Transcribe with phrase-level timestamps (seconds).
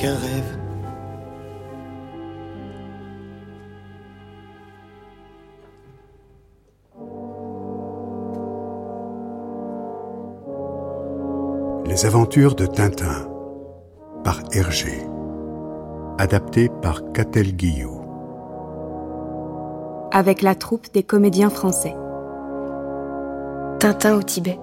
[0.00, 0.56] qu'un rêve.
[11.86, 13.28] Les aventures de Tintin
[14.24, 15.06] par Hergé.
[16.18, 18.00] Adapté par Catel Guillou.
[20.12, 21.94] Avec la troupe des comédiens français.
[23.80, 24.58] Tintin au Tibet.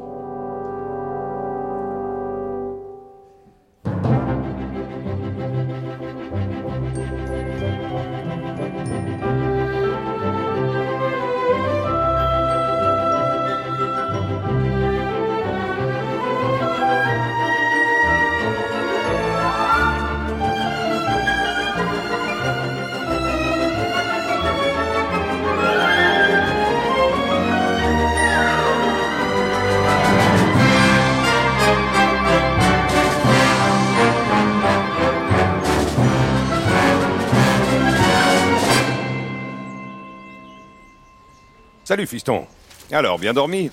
[41.98, 42.46] Salut, fiston.
[42.92, 43.72] Alors, bien dormi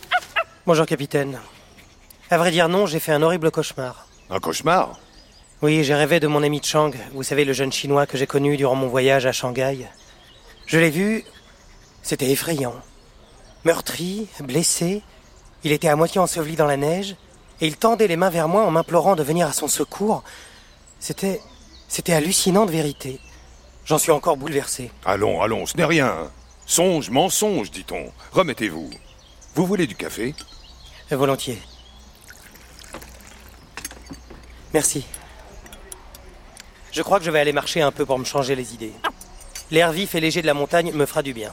[0.67, 1.39] Bonjour, capitaine.
[2.31, 4.07] À vrai dire, non, j'ai fait un horrible cauchemar.
[4.31, 4.99] Un cauchemar
[5.61, 8.57] Oui, j'ai rêvé de mon ami Chang, vous savez, le jeune chinois que j'ai connu
[8.57, 9.87] durant mon voyage à Shanghai.
[10.65, 11.23] Je l'ai vu,
[12.03, 12.77] c'était effrayant.
[13.67, 15.03] Meurtri, blessé,
[15.63, 17.17] il était à moitié enseveli dans la neige,
[17.61, 20.25] et il tendait les mains vers moi en m'implorant de venir à son secours.
[20.99, 21.43] C'était.
[21.89, 23.21] C'était hallucinant de vérité.
[23.85, 24.91] J'en suis encore bouleversé.
[25.05, 26.31] Allons, allons, ce n'est rien.
[26.67, 28.11] Songe, mensonge, dit-on.
[28.33, 28.91] Remettez-vous.
[29.55, 30.35] Vous voulez du café?
[31.11, 31.61] Volontiers.
[34.73, 35.05] Merci.
[36.91, 38.93] Je crois que je vais aller marcher un peu pour me changer les idées.
[39.71, 41.53] L'air vif et léger de la montagne me fera du bien.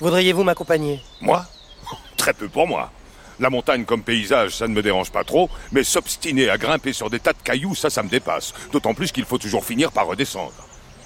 [0.00, 1.00] Voudriez-vous m'accompagner?
[1.20, 1.44] Moi?
[2.16, 2.92] Très peu pour moi.
[3.40, 7.10] La montagne comme paysage, ça ne me dérange pas trop, mais s'obstiner à grimper sur
[7.10, 8.52] des tas de cailloux, ça, ça me dépasse.
[8.70, 10.52] D'autant plus qu'il faut toujours finir par redescendre.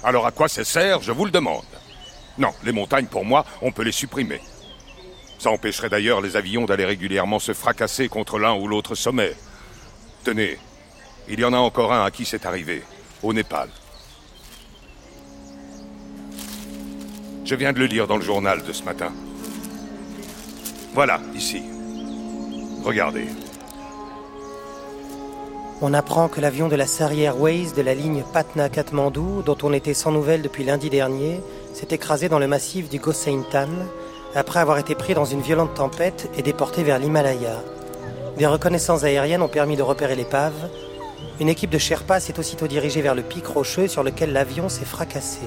[0.03, 1.65] Alors à quoi ça sert, je vous le demande
[2.39, 4.39] Non, les montagnes, pour moi, on peut les supprimer.
[5.37, 9.35] Ça empêcherait d'ailleurs les avions d'aller régulièrement se fracasser contre l'un ou l'autre sommet.
[10.23, 10.57] Tenez,
[11.27, 12.81] il y en a encore un à qui c'est arrivé,
[13.23, 13.69] au Népal.
[17.43, 19.11] Je viens de le lire dans le journal de ce matin.
[20.93, 21.61] Voilà, ici.
[22.83, 23.27] Regardez.
[25.81, 29.93] On apprend que l'avion de la Sari Airways de la ligne Patna-Katmandou, dont on était
[29.93, 31.39] sans nouvelles depuis lundi dernier,
[31.79, 33.69] s'est écrasé dans le massif du Gosaintan
[34.35, 37.63] après avoir été pris dans une violente tempête et déporté vers l'Himalaya.
[38.37, 40.69] Des reconnaissances aériennes ont permis de repérer l'épave.
[41.39, 44.83] Une équipe de Sherpas s'est aussitôt dirigée vers le pic rocheux sur lequel l'avion s'est
[44.83, 45.39] fracassé.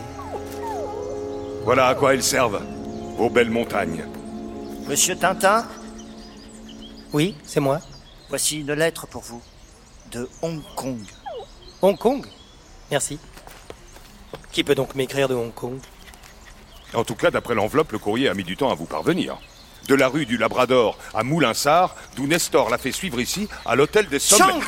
[1.64, 2.62] Voilà à quoi elles servent,
[3.18, 4.04] vos belles montagnes.
[4.88, 5.66] Monsieur Tintin,
[7.12, 7.78] Oui, c'est moi.
[8.30, 9.42] voici une lettre pour vous.
[10.10, 10.98] De Hong Kong.
[11.82, 12.26] Hong Kong?
[12.90, 13.18] Merci.
[14.50, 15.78] Qui peut donc m'écrire de Hong Kong?
[16.94, 19.38] En tout cas, d'après l'enveloppe, le courrier a mis du temps à vous parvenir.
[19.88, 24.06] De la rue du Labrador à Moulinsart, d'où Nestor l'a fait suivre ici, à l'hôtel
[24.08, 24.60] des sommets.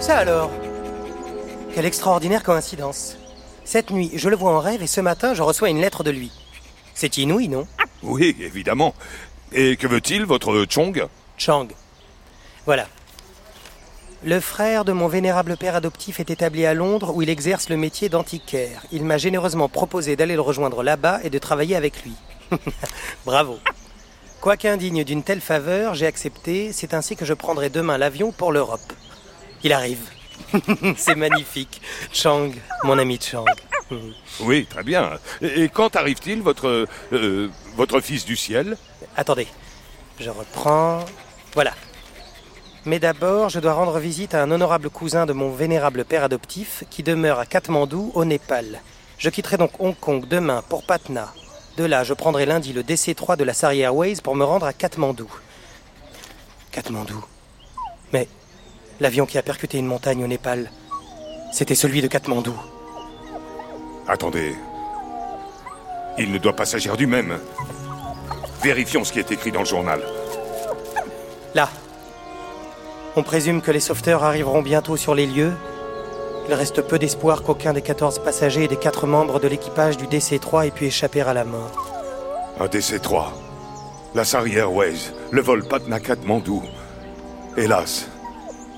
[0.00, 0.50] Ça alors?
[1.74, 3.16] Quelle extraordinaire coïncidence.
[3.64, 6.10] Cette nuit, je le vois en rêve et ce matin, je reçois une lettre de
[6.10, 6.32] lui.
[6.94, 7.68] C'est inouï, non?
[8.02, 8.94] Oui, évidemment.
[9.52, 11.06] Et que veut-il, votre Chong?
[11.36, 11.68] Chang.
[12.66, 12.86] Voilà.
[14.24, 17.76] Le frère de mon vénérable père adoptif est établi à Londres où il exerce le
[17.76, 18.82] métier d'antiquaire.
[18.90, 22.14] Il m'a généreusement proposé d'aller le rejoindre là-bas et de travailler avec lui.
[23.24, 23.58] Bravo.
[24.40, 26.72] Quoique indigne d'une telle faveur, j'ai accepté.
[26.72, 28.92] C'est ainsi que je prendrai demain l'avion pour l'Europe.
[29.62, 30.00] Il arrive.
[30.96, 31.80] C'est magnifique.
[32.12, 32.50] Chang,
[32.82, 33.44] mon ami Chang.
[34.40, 35.12] Oui, très bien.
[35.42, 36.86] Et, et quand arrive-t-il, votre...
[37.12, 38.76] euh, votre fils du ciel?
[39.16, 39.46] Attendez,
[40.18, 41.04] je reprends.
[41.54, 41.72] Voilà.
[42.84, 46.84] Mais d'abord, je dois rendre visite à un honorable cousin de mon vénérable père adoptif
[46.90, 48.80] qui demeure à Katmandou, au Népal.
[49.18, 51.32] Je quitterai donc Hong Kong demain pour Patna.
[51.76, 54.72] De là, je prendrai lundi le DC-3 de la Sari Airways pour me rendre à
[54.72, 55.28] Katmandou.
[56.70, 57.24] Katmandou.
[58.12, 58.28] Mais
[59.00, 60.70] l'avion qui a percuté une montagne au Népal,
[61.52, 62.54] c'était celui de Katmandou.
[64.06, 64.54] Attendez.
[66.18, 67.38] Il ne doit pas s'agir du même.
[68.62, 70.02] Vérifions ce qui est écrit dans le journal.
[71.54, 71.68] Là.
[73.16, 75.52] On présume que les sauveteurs arriveront bientôt sur les lieux.
[76.48, 80.06] Il reste peu d'espoir qu'aucun des 14 passagers et des 4 membres de l'équipage du
[80.06, 81.72] DC-3 ait pu échapper à la mort.
[82.60, 83.24] Un DC-3.
[84.14, 85.12] La Sari Airways.
[85.30, 86.62] Le vol Patna-Katmandou.
[87.56, 88.08] Hélas,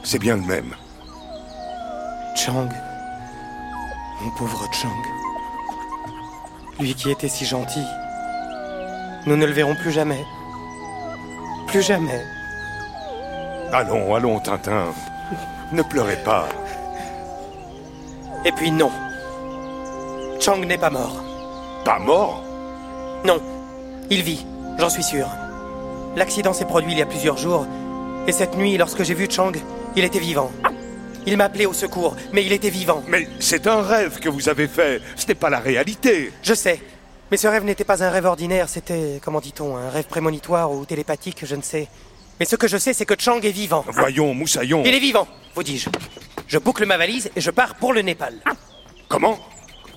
[0.03, 0.75] c'est bien le même.
[2.35, 2.69] Chang.
[4.23, 4.89] Mon pauvre Chang.
[6.81, 7.85] Lui qui était si gentil.
[9.27, 10.25] Nous ne le verrons plus jamais.
[11.67, 12.21] Plus jamais.
[13.73, 14.87] Allons, allons, Tintin.
[15.73, 16.49] Ne pleurez pas.
[18.45, 18.91] Et puis non.
[20.41, 21.23] Chang n'est pas mort.
[21.85, 22.43] Pas mort?
[23.25, 23.41] Non.
[24.11, 24.45] Il vit,
[24.79, 25.29] j'en suis sûr.
[26.17, 27.67] L'accident s'est produit il y a plusieurs jours.
[28.27, 29.53] Et cette nuit, lorsque j'ai vu Chang,
[29.95, 30.51] il était vivant.
[31.27, 33.05] Il m'a appelé au secours, mais il était vivant.
[33.07, 35.01] Mais c'est un rêve que vous avez fait.
[35.15, 36.33] Ce n'est pas la réalité.
[36.43, 36.81] Je sais.
[37.31, 40.85] Mais ce rêve n'était pas un rêve ordinaire, c'était, comment dit-on, un rêve prémonitoire ou
[40.85, 41.87] télépathique, je ne sais.
[42.41, 43.85] Mais ce que je sais, c'est que Chang est vivant.
[43.89, 44.83] Voyons, Moussaillon.
[44.87, 45.91] Il est vivant, vous dis-je.
[46.49, 48.35] Je boucle ma valise et je pars pour le Népal.
[49.09, 49.39] Comment?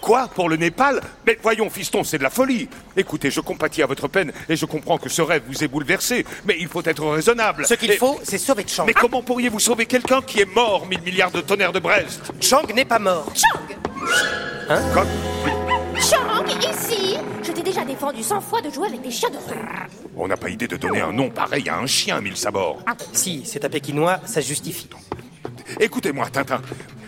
[0.02, 1.00] Quoi Pour le Népal?
[1.26, 2.68] Mais voyons, fiston, c'est de la folie.
[2.98, 6.26] Écoutez, je compatis à votre peine et je comprends que ce rêve vous ait bouleversé,
[6.44, 7.66] mais il faut être raisonnable.
[7.66, 8.84] Ce qu'il Et- faut, c'est sauver Chang.
[8.86, 12.22] Mais comment pourriez-vous sauver quelqu'un qui est mort, mille milliards de tonnerres de Brest?
[12.42, 13.32] Chang n'est pas mort.
[15.98, 17.33] Chang, ici Je t'ai
[17.74, 19.58] déjà défendu 100 fois de jouer avec des chiens de rue.
[20.16, 22.80] On n'a pas idée de donner un nom pareil à un chien, mille sabords.
[23.14, 24.88] Si, c'est un pékinois, ça se justifie.
[25.80, 26.62] Écoutez-moi, Tintin.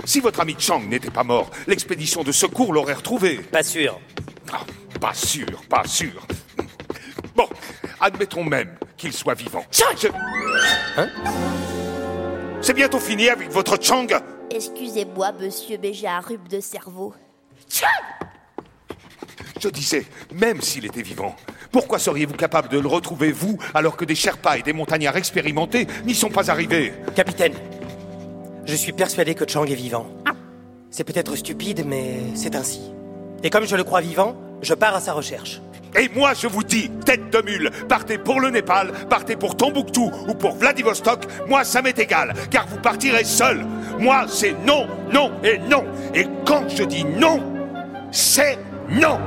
[0.06, 3.38] Si votre ami Chang n'était pas mort, l'expédition de secours l'aurait retrouvé.
[3.38, 4.00] Pas sûr.
[4.52, 4.62] Ah,
[5.00, 6.26] pas sûr, pas sûr.
[7.36, 7.48] Bon,
[8.00, 9.64] admettons même qu'il soit vivant.
[9.72, 10.08] Je-
[10.98, 11.10] Hein
[12.62, 14.08] C'est bientôt fini avec votre Chang
[14.50, 17.14] Excusez-moi, monsieur, mais j'ai un rhume de cerveau.
[19.66, 21.36] Je disais, même s'il était vivant,
[21.72, 25.88] pourquoi seriez-vous capable de le retrouver, vous, alors que des Sherpas et des montagnards expérimentés
[26.06, 26.94] n'y sont pas arrivés?
[27.16, 27.54] Capitaine,
[28.68, 30.06] je suis persuadé que Chang est vivant.
[30.92, 32.80] C'est peut-être stupide, mais c'est ainsi.
[33.42, 35.60] Et comme je le crois vivant, je pars à sa recherche.
[36.00, 40.12] Et moi, je vous dis, tête de mule, partez pour le Népal, partez pour Tombouctou
[40.28, 43.66] ou pour Vladivostok, moi, ça m'est égal, car vous partirez seul.
[43.98, 45.86] Moi, c'est non, non et non.
[46.14, 47.42] Et quand je dis non,
[48.12, 48.60] c'est
[48.92, 49.18] non.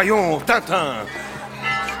[0.00, 0.94] Voyons, Tintin.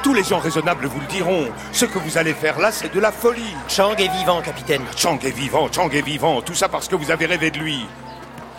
[0.04, 1.48] Tous les gens raisonnables vous le diront.
[1.72, 3.56] Ce que vous allez faire là, c'est de la folie.
[3.66, 4.84] Chang est vivant, capitaine.
[4.96, 6.40] Chang est vivant, Chang est vivant.
[6.40, 7.84] Tout ça parce que vous avez rêvé de lui.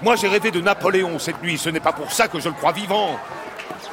[0.01, 1.57] Moi, j'ai rêvé de Napoléon cette nuit.
[1.57, 3.17] Ce n'est pas pour ça que je le crois vivant.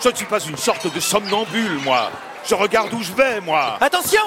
[0.03, 2.11] Je ne suis pas une sorte de somnambule, moi.
[2.45, 3.79] Je regarde où je vais, moi.
[3.81, 4.23] Attention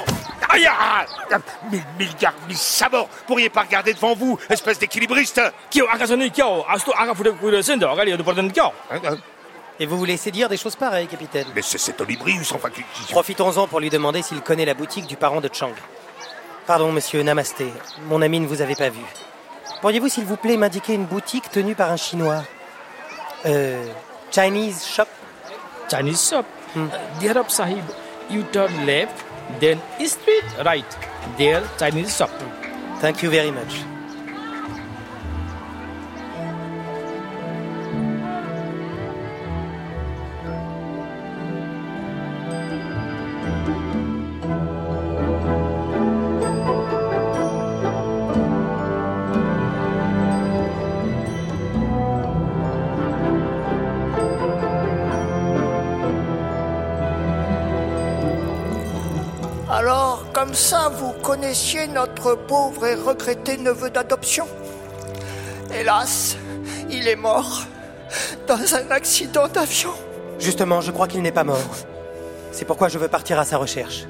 [0.47, 1.37] Aïe, ah, ah,
[1.69, 5.41] Mille milliards, mille sabords Pourriez pas regarder devant vous, espèce d'équilibriste
[9.79, 11.47] et vous vous laissez dire des choses pareilles, capitaine.
[11.55, 12.83] Mais c'est cet Olibrius, enfin qui...
[13.11, 15.71] Profitons-en pour lui demander s'il connaît la boutique du parent de Chang.
[16.67, 17.71] Pardon, monsieur, namasté.
[18.07, 19.01] Mon ami ne vous avait pas vu.
[19.81, 22.43] Pourriez-vous, s'il vous plaît, m'indiquer une boutique tenue par un Chinois?
[23.45, 23.85] Euh...
[24.31, 25.07] Chinese shop?
[25.89, 26.45] Chinese shop?
[26.75, 26.87] Hmm.
[26.93, 27.83] Euh, Dear up, Sahib,
[28.29, 29.25] you turn left,
[29.59, 30.85] then street right.
[31.37, 32.29] There, Chinese shop.
[33.01, 33.98] Thank you very much.
[61.93, 64.47] Notre pauvre et regretté neveu d'adoption
[65.73, 66.37] Hélas,
[66.89, 67.63] il est mort
[68.47, 69.91] dans un accident d'avion.
[70.39, 71.75] Justement, je crois qu'il n'est pas mort.
[72.51, 74.05] C'est pourquoi je veux partir à sa recherche.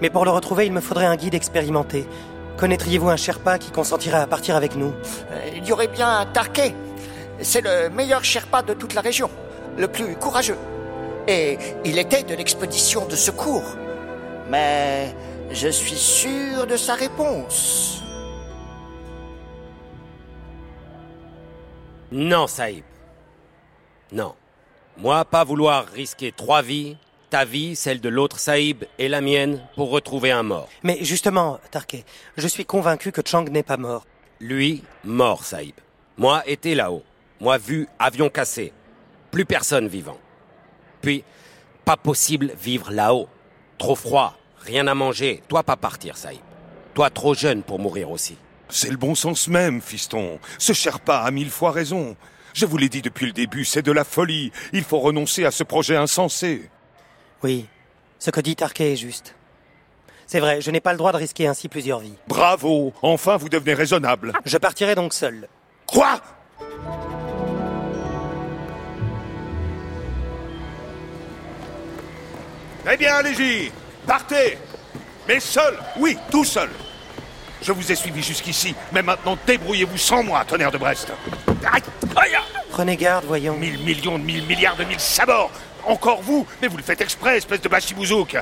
[0.00, 2.08] Mais pour le retrouver, il me faudrait un guide expérimenté.
[2.56, 4.92] Connaîtriez-vous un Sherpa qui consentirait à partir avec nous?
[5.30, 6.74] Euh, Il y aurait bien un Tarquet.
[7.40, 9.30] C'est le meilleur Sherpa de toute la région,
[9.76, 10.58] le plus courageux.
[11.28, 13.76] Et il était de l'expédition de secours.
[14.50, 15.14] Mais
[15.50, 18.02] je suis sûr de sa réponse.
[22.12, 22.84] Non, Saïb.
[24.12, 24.34] Non.
[24.96, 26.96] Moi, pas vouloir risquer trois vies,
[27.30, 30.68] ta vie, celle de l'autre Saïb et la mienne pour retrouver un mort.
[30.84, 32.04] Mais justement, Tarquet,
[32.36, 34.06] je suis convaincu que Chang n'est pas mort.
[34.38, 35.74] Lui, mort, Saïb.
[36.16, 37.02] Moi, était là-haut.
[37.40, 38.72] Moi, vu, avion cassé.
[39.32, 40.18] Plus personne vivant.
[41.02, 41.24] Puis,
[41.84, 43.28] pas possible vivre là-haut.
[43.78, 45.42] Trop froid, rien à manger.
[45.48, 46.40] Toi, pas partir, Saïb.
[46.94, 48.36] Toi, trop jeune pour mourir aussi.
[48.68, 50.38] C'est le bon sens même, fiston.
[50.58, 52.16] Ce Sherpa a mille fois raison.
[52.54, 54.52] Je vous l'ai dit depuis le début, c'est de la folie.
[54.72, 56.70] Il faut renoncer à ce projet insensé.
[57.42, 57.66] Oui,
[58.18, 59.34] ce que dit Tarquet est juste.
[60.26, 62.14] C'est vrai, je n'ai pas le droit de risquer ainsi plusieurs vies.
[62.28, 64.32] Bravo, enfin vous devenez raisonnable.
[64.46, 65.48] Je partirai donc seul.
[65.86, 66.20] Quoi?
[72.90, 73.72] Eh bien, allez-y,
[74.06, 74.58] Partez!
[75.26, 76.68] Mais seul Oui, tout seul.
[77.62, 81.10] Je vous ai suivi jusqu'ici, mais maintenant débrouillez-vous sans moi, tonnerre de Brest.
[82.70, 83.56] Prenez garde, voyons.
[83.56, 85.50] Mille millions de mille milliards de mille sabords.
[85.86, 88.36] Encore vous Mais vous le faites exprès, espèce de bachibouzouk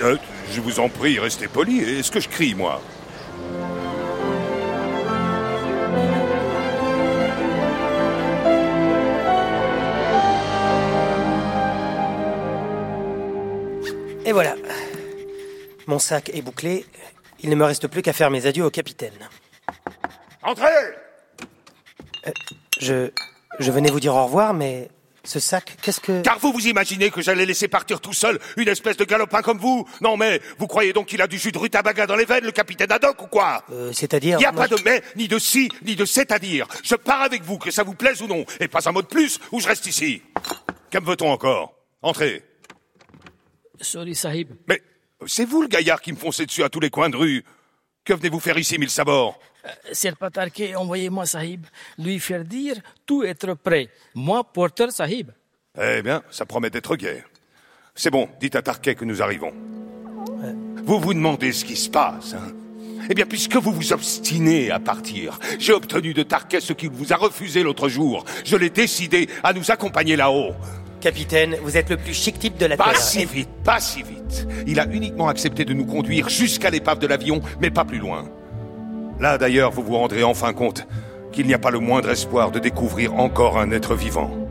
[0.00, 0.16] euh,
[0.52, 1.80] Je vous en prie, restez poli.
[1.80, 2.80] Est-ce que je crie, moi?
[14.28, 14.56] Et voilà.
[15.86, 16.84] Mon sac est bouclé.
[17.40, 19.14] Il ne me reste plus qu'à faire mes adieux au capitaine.
[20.42, 20.68] Entrez
[22.78, 23.10] Je,
[23.58, 24.90] je venais vous dire au revoir, mais
[25.24, 26.20] ce sac, qu'est-ce que...
[26.20, 29.56] Car vous vous imaginez que j'allais laisser partir tout seul une espèce de galopin comme
[29.56, 32.44] vous Non mais, vous croyez donc qu'il a du jus de rutabaga dans les veines,
[32.44, 33.64] le capitaine Haddock ou quoi?
[33.72, 34.36] Euh, C'est-à-dire...
[34.36, 36.68] Il n'y a moi, pas de mais, ni de si, ni de c'est-à-dire.
[36.84, 38.44] Je pars avec vous, que ça vous plaise ou non.
[38.60, 40.20] Et pas un mot de plus, ou je reste ici.
[40.92, 41.72] Qu'en veut-on encore?
[42.02, 42.44] Entrez.
[43.80, 44.50] Sorry Sahib.
[44.68, 44.82] Mais
[45.26, 47.44] c'est vous le gaillard qui me foncez dessus à tous les coins de rue.
[48.04, 49.38] Que venez-vous faire ici, mille sabords?
[49.92, 51.66] Serpa Tarke, envoyez-moi Sahib.
[51.98, 53.88] Lui faire dire tout être prêt.
[54.14, 55.30] Moi, porteur Sahib.
[55.80, 57.22] Eh bien, ça promet d'être gai.
[57.94, 59.52] C'est bon, dites à Tarquet que nous arrivons.
[60.84, 62.54] Vous vous demandez ce qui se passe, hein
[63.10, 67.12] Eh bien, puisque vous vous obstinez à partir, j'ai obtenu de Tarquet ce qu'il vous
[67.12, 68.24] a refusé l'autre jour.
[68.44, 70.54] Je l'ai décidé à nous accompagner là-haut.
[71.00, 73.00] Capitaine, vous êtes le plus chic type de la Pas Terre.
[73.00, 74.48] si vite, pas si vite.
[74.66, 78.24] Il a uniquement accepté de nous conduire jusqu'à l'épave de l'avion, mais pas plus loin.
[79.20, 80.86] Là, d'ailleurs, vous vous rendrez enfin compte
[81.32, 84.47] qu'il n'y a pas le moindre espoir de découvrir encore un être vivant.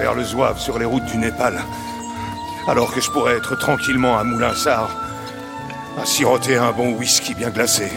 [0.00, 1.60] Faire le zouave sur les routes du Népal,
[2.66, 4.88] alors que je pourrais être tranquillement à Moulinsart,
[6.00, 7.92] à siroter un bon whisky bien glacé.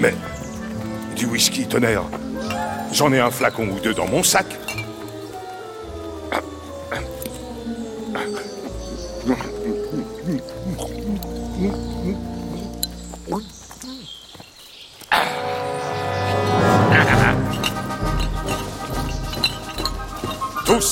[0.00, 0.14] Mais,
[1.16, 2.04] du whisky, tonnerre,
[2.92, 4.46] j'en ai un flacon ou deux dans mon sac.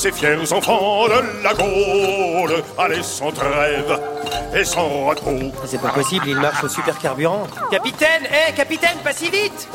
[0.05, 3.99] Ces fiers enfants de la Gaule, allez sans trêve
[4.55, 5.51] et sans repos.
[5.65, 7.47] C'est pas possible, il marche au super carburant.
[7.71, 9.67] Capitaine Hé, capitaine, pas si vite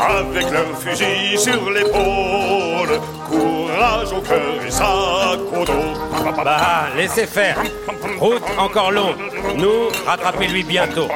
[0.00, 6.42] Avec leurs fusils sur l'épaule, courage au cœur et sac au dos.
[6.44, 7.62] Bah, laissez faire.
[8.18, 9.18] Route encore longue.
[9.54, 11.06] Nous, rattrapez-lui bientôt.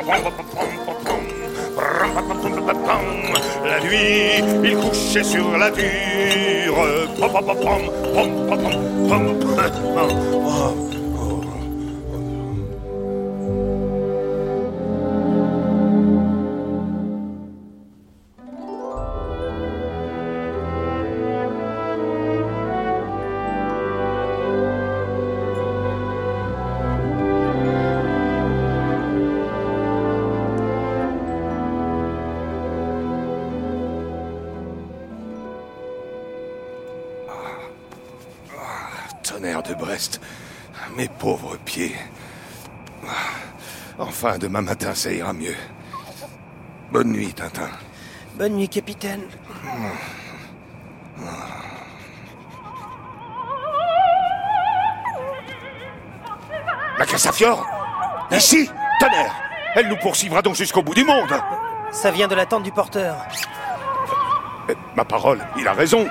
[3.64, 5.70] La nuit, il couchait sur la
[6.72, 7.06] dure.
[7.18, 7.56] Pom, pom, pom,
[8.14, 8.62] pom, pom,
[9.08, 10.08] pom,
[10.42, 11.01] pom.
[44.24, 45.56] Enfin, demain matin, ça ira mieux.
[46.92, 47.68] Bonne nuit, Tintin.
[48.36, 49.22] Bonne nuit, capitaine.
[57.00, 57.66] La Cassafiore
[58.30, 59.34] Ici Tonnerre
[59.74, 61.34] Elle nous poursuivra donc jusqu'au bout du monde
[61.90, 63.16] Ça vient de la tente du porteur.
[64.68, 66.06] Eh, Ma parole, il a raison.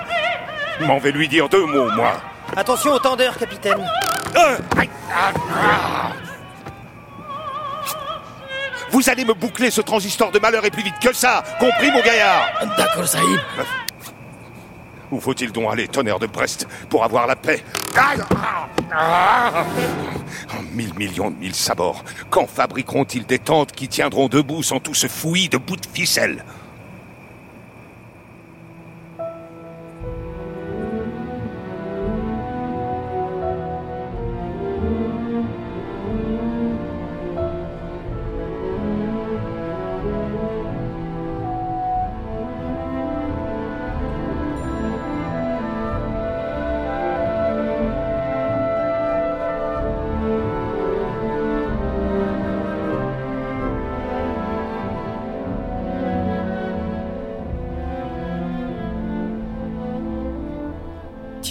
[0.82, 2.20] M'en vais lui dire deux mots, moi.
[2.54, 3.88] Attention au tendeur, capitaine.
[4.36, 6.21] Euh, aïe, ah, ah.
[8.92, 12.02] Vous allez me boucler ce transistor de malheur et plus vite que ça Compris, mon
[12.02, 12.46] gaillard
[12.76, 13.40] D'accord, Sahib.
[15.10, 17.64] Où faut-il donc aller, tonnerre de Brest, pour avoir la paix?
[17.96, 19.64] Aïe, ah, ah.
[20.58, 22.04] En Mille millions de mille sabords.
[22.28, 26.44] Quand fabriqueront-ils des tentes qui tiendront debout sans tout ce fouillis de bouts de ficelle?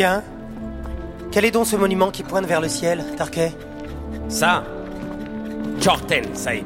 [0.02, 0.24] Tiens,
[1.32, 3.54] quel est donc ce monument qui pointe vers le ciel, Tarquet?
[4.30, 4.64] Ça,
[5.80, 6.66] Chorten, Saïd.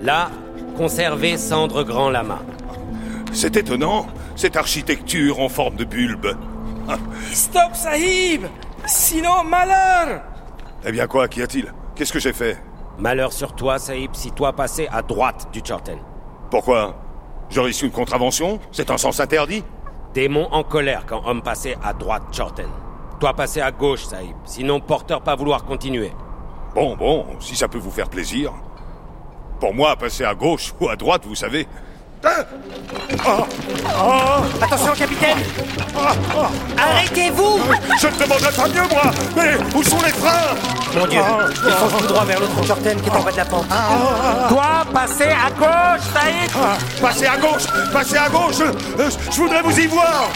[0.00, 0.30] Là,
[0.74, 2.38] conservé cendre grand lama.
[3.34, 6.38] C'est étonnant, cette architecture en forme de bulbe.
[7.32, 8.46] Stop, Sahib
[8.86, 10.22] Sinon, malheur
[10.86, 11.70] Eh bien quoi, qu'y a-t-il?
[11.94, 12.56] Qu'est-ce que j'ai fait?
[12.96, 15.98] Malheur sur toi, Saïb, si toi passais à droite du Chorten.
[16.50, 16.98] Pourquoi?
[17.50, 18.58] J'aurais su une contravention?
[18.72, 19.64] C'est un sens interdit?
[20.14, 22.68] Démon en colère quand homme passait à droite Chorten.
[23.20, 24.34] Toi passais à gauche, Saïb.
[24.44, 26.12] Sinon, porteur pas vouloir continuer.
[26.74, 28.52] Bon, bon, si ça peut vous faire plaisir.
[29.60, 31.66] Pour moi, passer à gauche ou à droite, vous savez.
[32.24, 32.44] Ah
[33.24, 33.46] Ah
[33.96, 35.38] Ah Attention, capitaine
[36.76, 37.60] Arrêtez-vous
[38.00, 39.02] Je ne demanderai pas mieux, moi
[39.36, 40.54] Mais où sont les freins
[40.96, 41.20] Mon Dieu,
[41.66, 43.66] il fonce tout droit vers l'autre Jorten qui est en bas de la pente.
[44.48, 49.62] Toi, passez à gauche, Saïd Ah, Passez à gauche Passez à gauche Euh, Je voudrais
[49.62, 50.28] vous y voir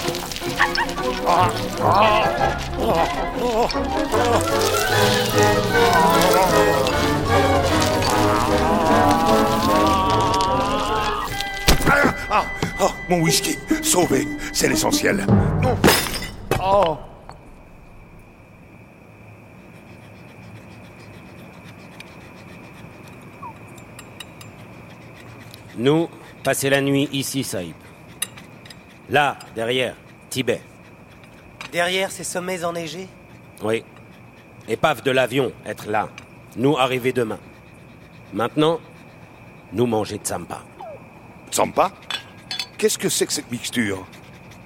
[12.85, 15.25] Ah, Mon whisky, sauvé, c'est l'essentiel.
[16.61, 16.99] Oh.
[25.77, 26.09] Nous,
[26.43, 27.77] passer la nuit ici, Saïb.
[29.09, 29.95] Là, derrière,
[30.29, 30.61] Tibet.
[31.71, 33.07] Derrière ces sommets enneigés?
[33.63, 33.85] Oui.
[34.67, 36.09] Épave de l'avion, être là.
[36.57, 37.39] Nous arriver demain.
[38.33, 38.81] Maintenant,
[39.73, 40.65] nous manger Tsampa.
[41.49, 41.93] Tsampa
[42.83, 44.05] Qu'est-ce que c'est que cette mixture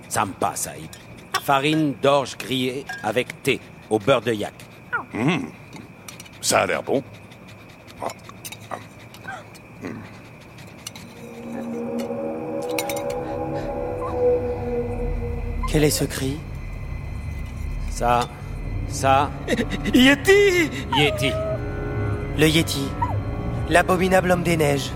[0.09, 0.89] Tsampa, Saïb.
[1.43, 4.55] Farine d'orge grillée avec thé, au beurre de yak.
[6.41, 7.03] Ça a l'air bon.
[15.71, 16.39] Quel est ce cri
[17.91, 18.21] Ça,
[18.89, 19.31] ça,
[19.93, 21.33] Yeti Yeti.
[22.39, 22.89] Le Yeti.
[23.69, 24.91] L'abominable homme des neiges.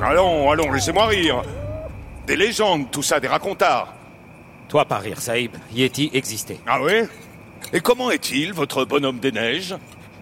[0.00, 1.42] Allons, allons, laissez-moi rire.
[2.30, 3.92] Des légendes, tout ça, des racontards.
[4.68, 5.50] Toi, pas rire, Saïb.
[5.72, 6.60] Yeti existait.
[6.64, 7.02] Ah oui
[7.72, 9.74] Et comment est-il, votre bonhomme des neiges?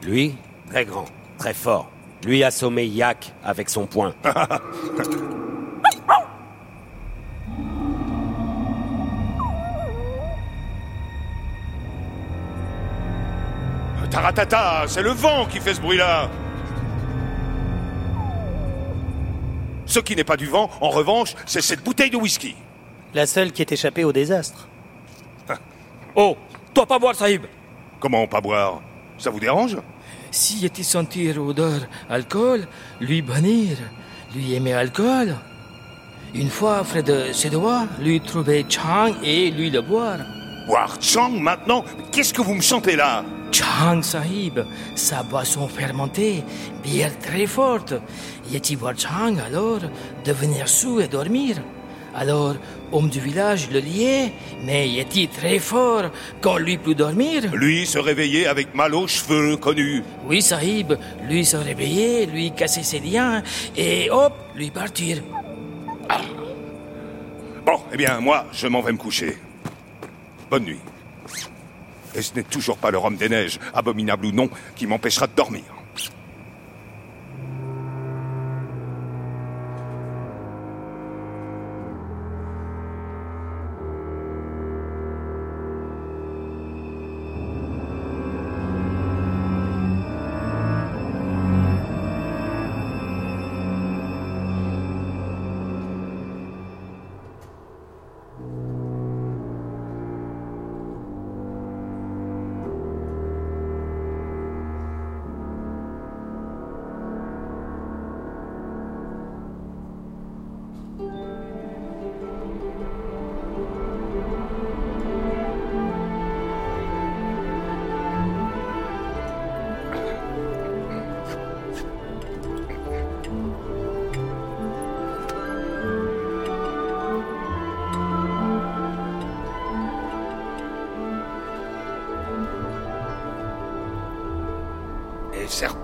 [0.03, 0.35] Lui,
[0.71, 1.05] très grand,
[1.37, 1.91] très fort.
[2.25, 4.15] Lui assommé Yak avec son poing.
[14.11, 16.31] Taratata, c'est le vent qui fait ce bruit-là.
[19.89, 22.55] Ce qui n'est pas du vent, en revanche, c'est cette bouteille de whisky.
[23.15, 24.69] La seule qui est échappée au désastre.
[26.15, 26.37] Oh,
[26.75, 27.47] toi pas boire, Sahib
[27.99, 28.83] Comment pas boire?
[29.17, 29.79] Ça vous dérange?
[30.31, 32.67] Si Yeti sentir odeur alcool,
[33.01, 33.79] lui bannir,
[34.35, 35.37] lui aimer alcool.
[36.35, 40.19] Une fois, Fred Sedoua lui trouver Chang et lui le boire.
[40.67, 43.25] Boire Chang maintenant Qu'est-ce que vous me chantez là?
[43.51, 44.61] Chang Sahib,
[44.95, 46.43] sa boisson fermentée,
[46.83, 47.95] bière très forte.
[48.51, 49.81] Yeti boire Chang alors,
[50.25, 51.57] devenir sous et dormir.
[52.15, 52.57] Alors,
[52.91, 54.33] homme du village le liait,
[54.65, 57.45] mais Yeti très fort, quand lui plus dormir.
[57.53, 60.03] Lui se réveiller avec mal aux cheveux, connu.
[60.27, 60.95] Oui, Sahib,
[61.29, 63.43] lui se réveiller, lui casser ses liens,
[63.77, 65.19] et hop, lui partir.
[67.65, 69.37] Bon, eh bien, moi, je m'en vais me coucher.
[70.51, 70.81] Bonne nuit.
[72.19, 75.35] Et ce n'est toujours pas le rhum des neiges, abominable ou non, qui m'empêchera de
[75.37, 75.63] dormir.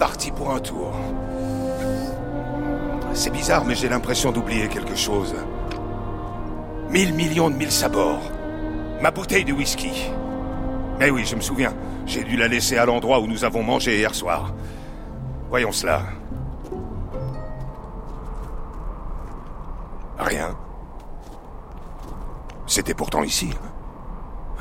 [0.05, 0.93] Reparti pour un tour.
[3.15, 5.35] C'est bizarre, mais j'ai l'impression d'oublier quelque chose.
[6.91, 8.21] Mille millions de mille sabords.
[9.01, 10.11] Ma bouteille de whisky.
[10.99, 11.73] Mais oui, je me souviens.
[12.05, 14.53] J'ai dû la laisser à l'endroit où nous avons mangé hier soir.
[15.49, 16.03] Voyons cela.
[20.19, 20.55] Rien.
[22.67, 23.51] C'était pourtant ici.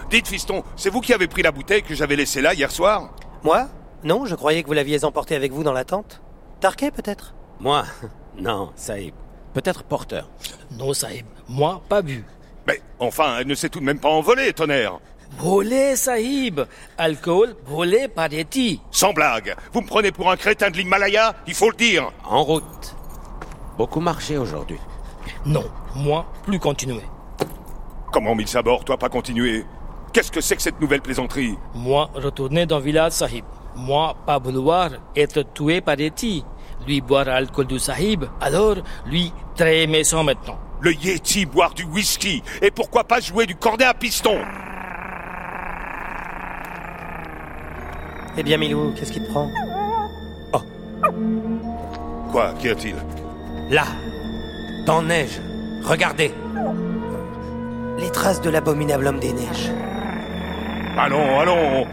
[0.10, 3.10] Dites, fiston, c'est vous qui avez pris la bouteille que j'avais laissée là hier soir?
[3.44, 3.68] Moi?
[4.04, 6.22] Non, je croyais que vous l'aviez emportée avec vous dans la tente.
[6.60, 7.34] Tarquet, peut-être?
[7.60, 7.86] Moi
[8.38, 9.14] Non, Saïb.
[9.54, 10.30] Peut-être porteur.
[10.72, 12.26] Non, Saïb, moi, pas bu.
[12.68, 15.00] Mais enfin, elle ne s'est tout de même pas envolée, tonnerre
[15.38, 16.62] Volé, Saïb
[16.98, 18.82] Alcool, volé par Yeti.
[18.92, 22.44] Sans blague Vous me prenez pour un crétin de l'Himalaya Il faut le dire En
[22.44, 22.96] route.
[23.78, 24.78] Beaucoup marché aujourd'hui.
[25.46, 27.02] Non, moi, plus continuer.
[28.12, 29.66] Comment mille sabords, toi pas continuer
[30.14, 31.58] Qu'est-ce que c'est que cette nouvelle plaisanterie?
[31.74, 33.46] Moi, retourner dans le village Sahib.
[33.76, 36.44] Moi, pas vouloir être tué par Yeti.
[36.88, 40.60] Lui boire l'alcool du Sahib, alors lui très méchant maintenant.
[40.82, 44.38] Le Yeti boire du whisky Et pourquoi pas jouer du cornet à piston?
[48.36, 49.48] Eh bien, Milou, qu'est-ce qui te prend?
[52.32, 52.96] Quoi Qu'y a-t-il?
[53.70, 53.86] Là,
[54.88, 55.40] dans neige.
[55.84, 56.34] Regardez.
[58.00, 59.72] Les traces de l'abominable homme des neiges.
[60.98, 61.86] Allons, allons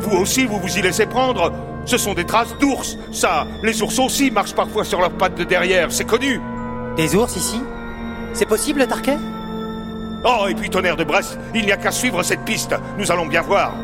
[0.00, 1.52] Vous aussi, vous vous y laissez prendre
[1.84, 5.44] Ce sont des traces d'ours Ça, les ours aussi marchent parfois sur leurs pattes de
[5.44, 6.40] derrière, c'est connu
[6.96, 7.60] Des ours ici?
[8.32, 9.18] C'est possible, Tarquet?
[10.24, 13.26] Oh, et puis tonnerre de Brest, il n'y a qu'à suivre cette piste, nous allons
[13.26, 13.74] bien voir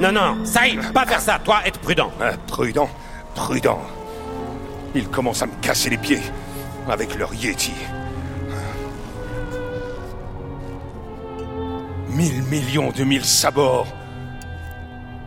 [0.00, 1.38] Non, non, Saïb, pas faire ça.
[1.44, 2.10] Toi, être prudent.
[2.20, 2.88] Hein, prudent,
[3.34, 3.80] prudent.
[4.94, 6.22] Ils commencent à me casser les pieds
[6.88, 7.72] avec leur Yeti.
[12.08, 13.86] Mille millions de mille sabords.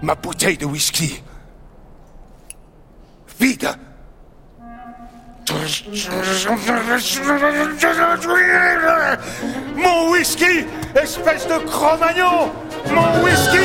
[0.06, 1.24] Ma bouteille de whisky.
[3.40, 3.70] Vide.
[9.76, 10.66] Mon whisky,
[10.96, 12.52] espèce de cro-magnon
[12.94, 13.58] Mon whisky,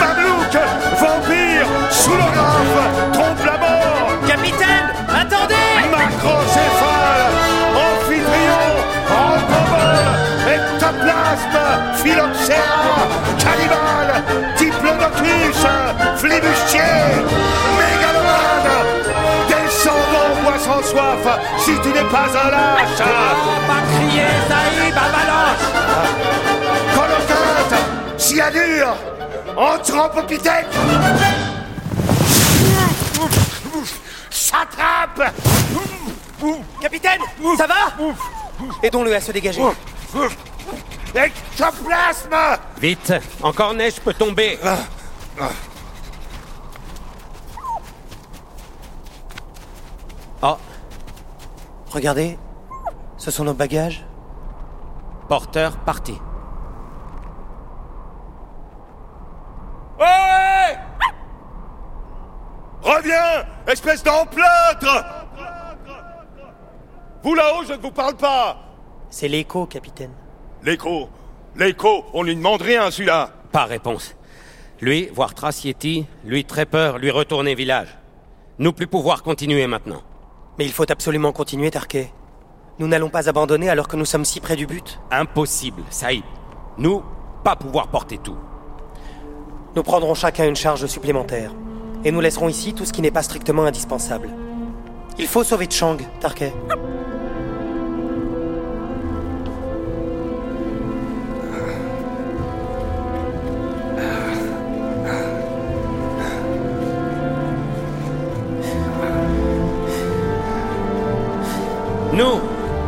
[0.00, 0.56] mamelouk,
[0.98, 5.54] vampire, soulographe, trompe la mort Capitaine Attendez
[5.92, 7.32] Macrocéphale,
[7.76, 8.72] amphitryon,
[9.14, 11.64] encomole, ectoplasme,
[12.02, 13.25] phylloxéra,
[16.16, 16.80] flibustier,
[17.78, 18.70] mégalomane,
[19.48, 22.98] descendant bois sans soif, si tu n'es pas un lâche.
[22.98, 25.64] Pas crier, Saïb, avalanche
[26.94, 27.80] Coloquinte,
[28.18, 28.96] cyanure,
[29.56, 30.66] anthropopithèque
[34.30, 35.32] S'attrape.
[36.80, 37.20] Capitaine
[37.56, 37.74] Ça va?
[38.82, 39.60] Aidons-le à se dégager.
[41.14, 42.36] Ectoplasme.
[42.80, 43.12] Vite,
[43.42, 44.58] encore neige peut tomber.
[50.42, 50.56] Oh,
[51.90, 52.38] Regardez,
[53.16, 54.04] ce sont nos bagages.
[55.28, 56.18] porteur parti.
[59.98, 60.78] Ouais
[62.82, 65.04] Reviens, espèce d'emplâtre
[67.22, 68.56] Vous là-haut, je ne vous parle pas
[69.10, 70.12] C'est l'écho, capitaine.
[70.62, 71.08] L'écho
[71.56, 74.15] L'écho, on lui demande rien, celui-là Pas réponse.
[74.80, 77.96] Lui, voir trace Yeti, lui très peur, lui retourner village.
[78.58, 80.02] Nous plus pouvoir continuer maintenant.
[80.58, 82.12] Mais il faut absolument continuer, Tarquet.
[82.78, 85.00] Nous n'allons pas abandonner alors que nous sommes si près du but.
[85.10, 86.24] Impossible, Saïd.
[86.76, 87.02] Nous,
[87.42, 88.36] pas pouvoir porter tout.
[89.74, 91.52] Nous prendrons chacun une charge supplémentaire.
[92.04, 94.28] Et nous laisserons ici tout ce qui n'est pas strictement indispensable.
[95.18, 96.52] Il faut sauver Chang, Tarquet.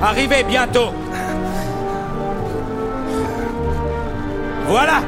[0.09, 0.90] Arrivez bientôt.
[4.66, 5.01] Voilà,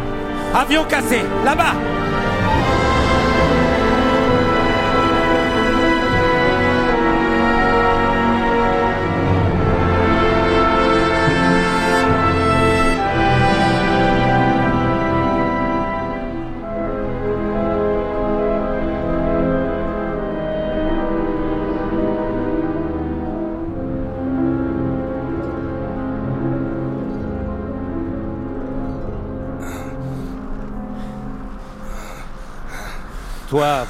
[0.55, 1.75] avion cassé, là-bas.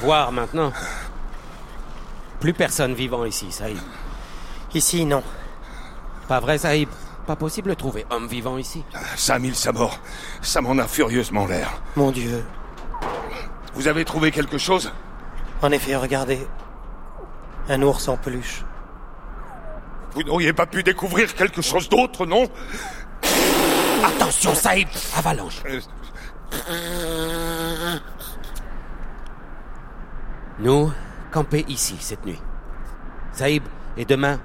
[0.02, 0.72] Voir maintenant.
[2.40, 3.78] Plus personne vivant ici, Saïd.
[4.74, 5.22] Ici, non.
[6.26, 6.88] Pas vrai, Saïd?
[7.26, 8.82] Pas possible de trouver homme vivant ici.
[9.16, 9.98] 5000 sabords,
[10.42, 11.80] ça m'en a furieusement l'air.
[11.94, 12.44] Mon Dieu.
[13.74, 14.90] Vous avez trouvé quelque chose?
[15.62, 16.46] En effet, regardez.
[17.68, 18.64] Un ours en peluche.
[20.14, 22.48] Vous n'auriez pas pu découvrir quelque chose d'autre, non?
[24.04, 25.62] Attention, Saïb Avalanche
[26.68, 27.98] Euh,
[30.60, 30.92] Nous,
[31.32, 32.40] camper ici cette nuit.
[33.32, 33.62] Saïb,
[33.96, 34.38] et demain,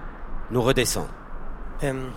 [0.50, 1.10] nous redescendre.
[1.84, 2.08] Euh,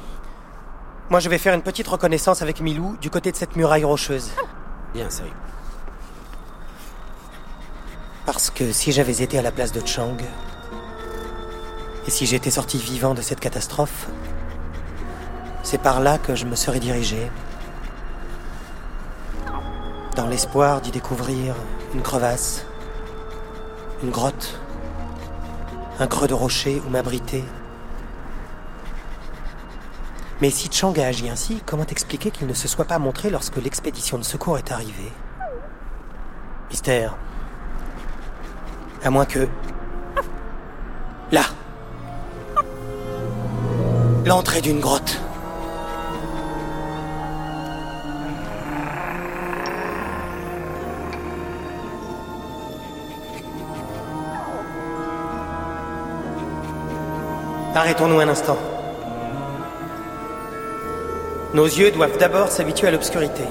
[1.11, 4.31] moi, je vais faire une petite reconnaissance avec Milou du côté de cette muraille rocheuse.
[4.95, 5.33] Bien, Saïb.
[8.25, 10.17] Parce que si j'avais été à la place de Chang,
[12.07, 14.07] et si j'étais sorti vivant de cette catastrophe,
[15.65, 17.31] c'est par là que je me serais dirigé.
[20.15, 21.57] Dans l'espoir d'y découvrir
[21.95, 22.65] une crevasse,
[24.03, 24.59] une grotte,
[25.99, 27.45] un creux de rocher où m'abriter.
[30.41, 33.57] Mais si Chang a agi ainsi, comment expliquer qu'il ne se soit pas montré lorsque
[33.57, 35.13] l'expédition de secours est arrivée?
[36.71, 37.17] Mystère.
[39.03, 39.49] À moins que...
[41.33, 41.43] Là
[44.25, 45.21] L'entrée d'une grotte.
[57.79, 58.59] Arrêtons-nous un instant.
[61.55, 63.45] Nos yeux doivent d'abord s'habituer à l'obscurité.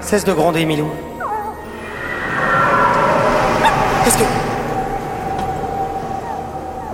[0.00, 0.90] Cesse de gronder, Milou.
[4.04, 4.24] Qu'est-ce que...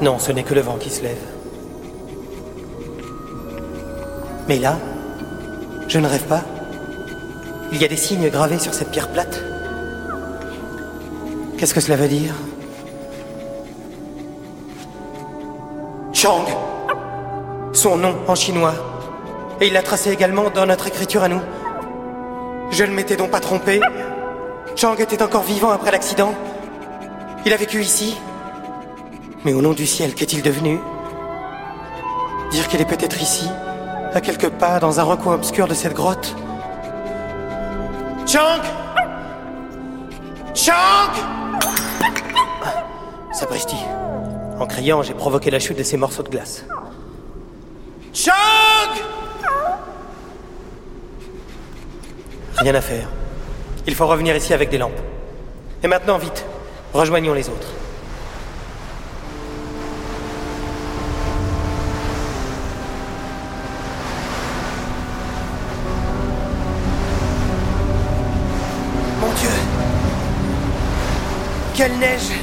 [0.03, 1.23] Non, ce n'est que le vent qui se lève.
[4.49, 4.79] Mais là,
[5.87, 6.43] je ne rêve pas.
[7.71, 9.41] Il y a des signes gravés sur cette pierre plate.
[11.57, 12.35] Qu'est-ce que cela veut dire?
[16.21, 16.47] Chang
[17.73, 18.75] Son nom en chinois.
[19.61, 21.41] Et il l'a tracé également dans notre écriture à nous.
[22.73, 23.81] Je ne m'étais donc pas trompé.
[24.75, 26.35] Chang était encore vivant après l'accident.
[27.47, 28.19] Il a vécu ici.
[29.45, 30.81] Mais au nom du ciel, qu'est-il devenu?
[32.51, 33.49] Dire qu'il est peut-être ici,
[34.13, 36.35] à quelques pas, dans un recoin obscur de cette grotte.
[38.27, 38.61] Chang
[40.53, 41.13] Chang
[43.33, 43.77] Sapristi.
[44.61, 46.65] En criant, j'ai provoqué la chute de ces morceaux de glace.
[48.13, 48.33] Chang
[52.57, 53.09] Rien à faire.
[53.87, 55.01] Il faut revenir ici avec des lampes.
[55.85, 56.45] Et maintenant, vite,
[56.93, 57.69] rejoignons les autres.
[69.21, 69.51] Mon Dieu
[71.77, 72.38] Quelle neige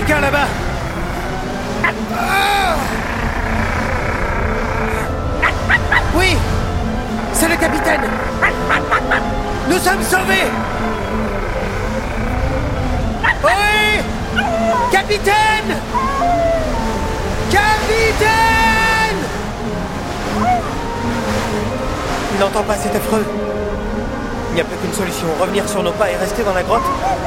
[0.00, 0.46] quelqu'un là-bas.
[6.14, 6.36] Oui
[7.32, 8.00] C'est le capitaine.
[9.68, 10.48] Nous sommes sauvés.
[13.44, 14.40] Oui
[14.90, 15.76] Capitaine.
[17.50, 19.18] Capitaine.
[22.32, 23.24] Il n'entend pas, c'est affreux.
[24.50, 26.82] Il n'y a plus qu'une solution, revenir sur nos pas et rester dans la grotte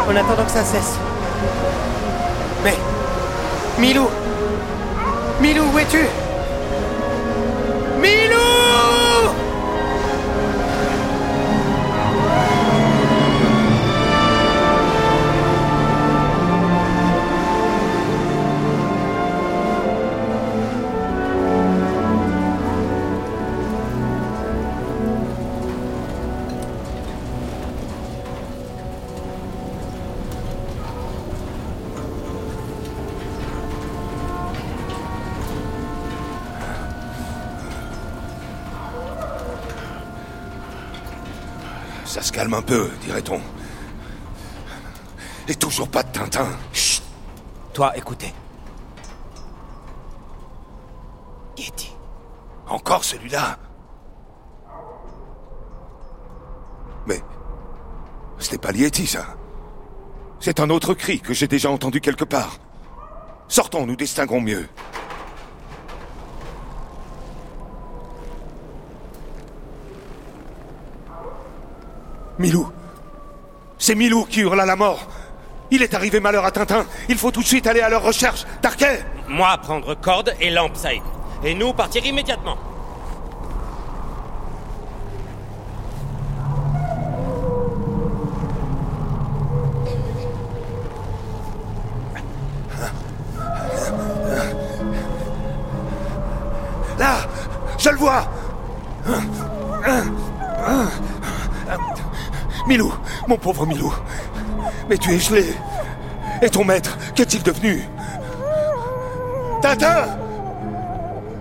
[0.08, 0.98] en attendant que ça cesse.
[2.64, 2.78] Mais...
[3.78, 4.10] Milou
[5.42, 6.06] Milou, où es-tu?
[8.00, 8.63] Milou
[42.54, 43.42] Un peu, dirait-on.
[45.48, 46.48] Et toujours pas de Tintin.
[46.72, 47.02] Chut
[47.74, 48.32] Toi, écoutez.
[51.58, 51.92] Yeti.
[52.68, 53.58] Encore celui-là
[57.08, 57.22] Mais...
[58.38, 59.26] Ce n'est pas l'Yeti, ça.
[60.40, 62.60] C'est un autre cri que j'ai déjà entendu quelque part.
[63.48, 64.70] Sortons, nous distinguons mieux.
[72.40, 72.68] Milou.
[73.78, 75.08] C'est Milou qui hurle à la mort.
[75.72, 76.86] Il est arrivé malheur à Tintin.
[77.10, 78.46] Il faut tout de suite aller à leur recherche.
[78.62, 81.02] Tarquet Moi, prendre corde et lampe, Saïd.
[81.44, 82.58] Et nous, partir immédiatement.
[97.00, 97.16] Là
[97.78, 98.28] Je le vois
[102.68, 102.94] Milou,
[103.28, 103.94] mon pauvre Milou.
[104.90, 105.54] Mais tu es gelé.
[106.42, 107.84] Et ton maître, qu'est-il devenu?
[109.62, 110.06] Tintin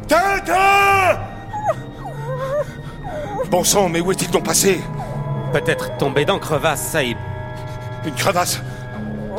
[0.09, 1.19] Tintin
[3.51, 4.81] Bon sang, mais où est-il donc passé?
[5.53, 7.17] Peut-être tombé dans crevasse, Saïd.
[8.05, 8.61] Une crevasse?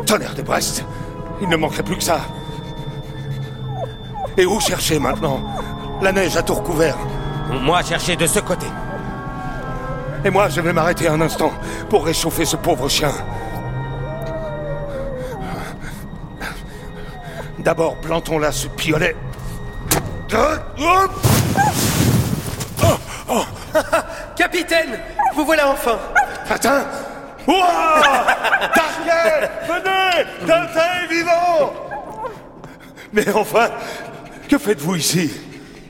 [0.05, 0.85] Tonnerre de Brest
[1.41, 2.21] Il ne manquerait plus que ça.
[4.37, 5.41] Et où chercher maintenant
[6.01, 6.97] La neige a tout recouvert.
[7.61, 8.67] Moi, chercher de ce côté.
[10.25, 11.51] Et moi, je vais m'arrêter un instant
[11.89, 13.11] pour réchauffer ce pauvre chien.
[17.59, 19.15] D'abord, plantons là ce piolet.
[24.35, 24.99] Capitaine
[25.35, 25.99] Vous voilà enfin
[27.47, 27.47] Ouah
[28.73, 31.73] Target Venez Tintin est vivant
[33.11, 33.69] Mais enfin,
[34.49, 35.31] que faites-vous ici?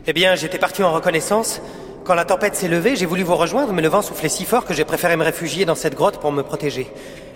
[0.05, 1.61] Eh bien, j'étais parti en reconnaissance.
[2.03, 4.65] Quand la tempête s'est levée, j'ai voulu vous rejoindre, mais le vent soufflait si fort
[4.65, 6.91] que j'ai préféré me réfugier dans cette grotte pour me protéger.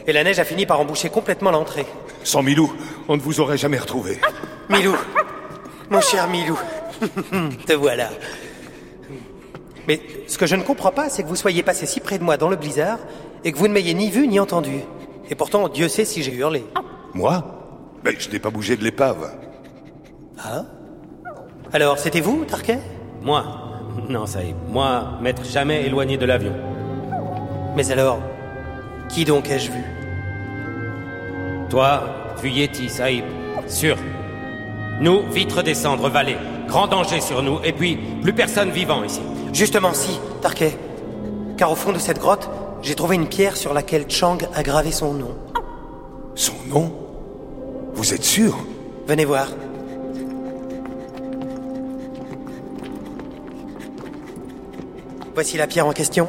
[0.08, 1.86] Et la neige a fini par emboucher complètement l'entrée.
[2.24, 2.74] Sans Milou,
[3.08, 4.20] on ne vous aurait jamais retrouvé.
[4.70, 4.96] Milou
[5.90, 6.60] Mon cher Milou
[7.66, 8.10] Te voilà.
[9.88, 12.24] Mais ce que je ne comprends pas, c'est que vous soyez passé si près de
[12.26, 13.00] moi dans le blizzard
[13.46, 14.82] et que vous ne m'ayez ni vu ni entendu.
[15.30, 16.66] Et pourtant, Dieu sait si j'ai hurlé.
[17.14, 18.00] Moi?
[18.04, 19.34] Mais je n'ai pas bougé de l'épave.
[20.40, 20.66] Ah?
[21.72, 22.80] Alors, c'était vous, Tarquet
[23.22, 23.67] Moi
[24.10, 24.56] Non, Saïd.
[24.70, 26.54] Moi, m'être jamais éloigné de l'avion.
[27.76, 28.20] Mais alors,
[29.10, 29.84] qui donc ai-je vu?
[31.70, 32.04] Toi,
[32.42, 33.24] vu Yeti, Saïd?
[33.68, 33.98] Sûr.
[35.02, 36.38] Nous, vite redescendre, vallée.
[36.68, 39.22] Grand danger sur nous, et puis, plus personne vivant ici.
[39.54, 40.78] Justement, si, Tarquet.
[41.58, 42.50] Car au fond de cette grotte,
[42.82, 45.36] j'ai trouvé une pierre sur laquelle Chang a gravé son nom.
[46.36, 46.92] Son nom?
[47.94, 48.58] Vous êtes sûr?
[49.08, 49.48] Venez voir.
[55.38, 56.28] Voici la pierre en question.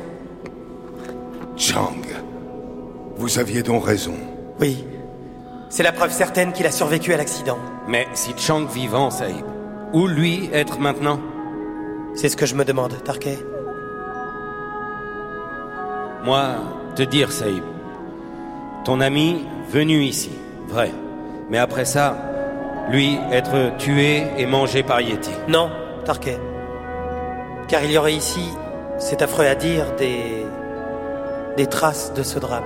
[1.57, 1.97] Chang.
[3.17, 4.13] Vous aviez donc raison.
[4.61, 4.85] Oui.
[5.71, 7.57] C'est la preuve certaine qu'il a survécu à l'accident.
[7.87, 9.47] Mais si Chang vivant, Saïd,
[9.95, 11.21] où lui être maintenant?
[12.17, 13.39] C'est ce que je me demande, Tarquet.
[16.23, 16.57] Moi,
[16.95, 17.63] te dire, Saïd.
[18.85, 20.33] Ton ami venu ici,
[20.67, 20.93] vrai.
[21.49, 22.15] Mais après ça,
[22.91, 25.33] lui être tué et mangé par Yeti.
[25.49, 25.71] Non,
[26.05, 26.39] Tarquet.
[27.69, 28.51] Car il y aurait ici,
[28.99, 30.45] c'est affreux à dire, des.
[31.57, 32.65] des traces de ce drame.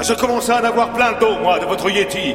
[0.00, 2.34] Je commence à en avoir plein le dos, moi, de votre Yeti.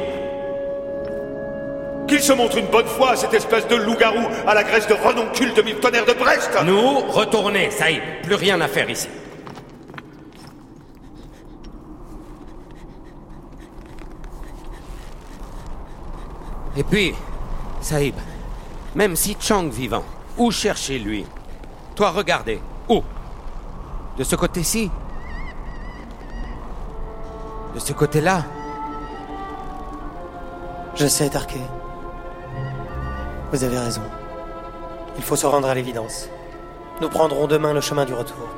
[2.06, 5.54] Qu'il se montre une bonne fois, cette espèce de loup-garou à la graisse de renoncule
[5.54, 8.02] de mille tonnerres de Brest Nous, retournez, Saïd.
[8.22, 9.08] Plus rien à faire ici.
[16.76, 17.14] Et puis,
[17.80, 18.16] Saïb,
[18.94, 20.04] même si Chang vivant,
[20.36, 21.24] où chercher lui
[21.94, 22.60] Toi, regardez.
[22.88, 23.02] Où?
[24.18, 24.90] De ce côté-ci
[27.74, 28.44] De ce côté-là
[30.94, 31.60] Je sais, Tarquet.
[33.52, 34.02] Vous avez raison.
[35.16, 36.28] Il faut se rendre à l'évidence.
[37.00, 38.48] Nous prendrons demain le chemin du retour.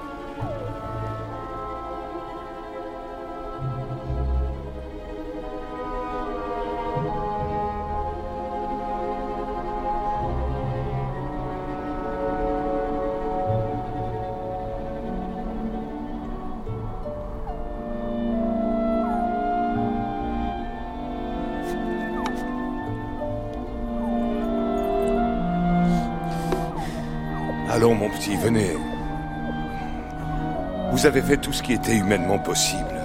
[30.97, 32.99] Vous avez fait tout ce qui était humainement possible.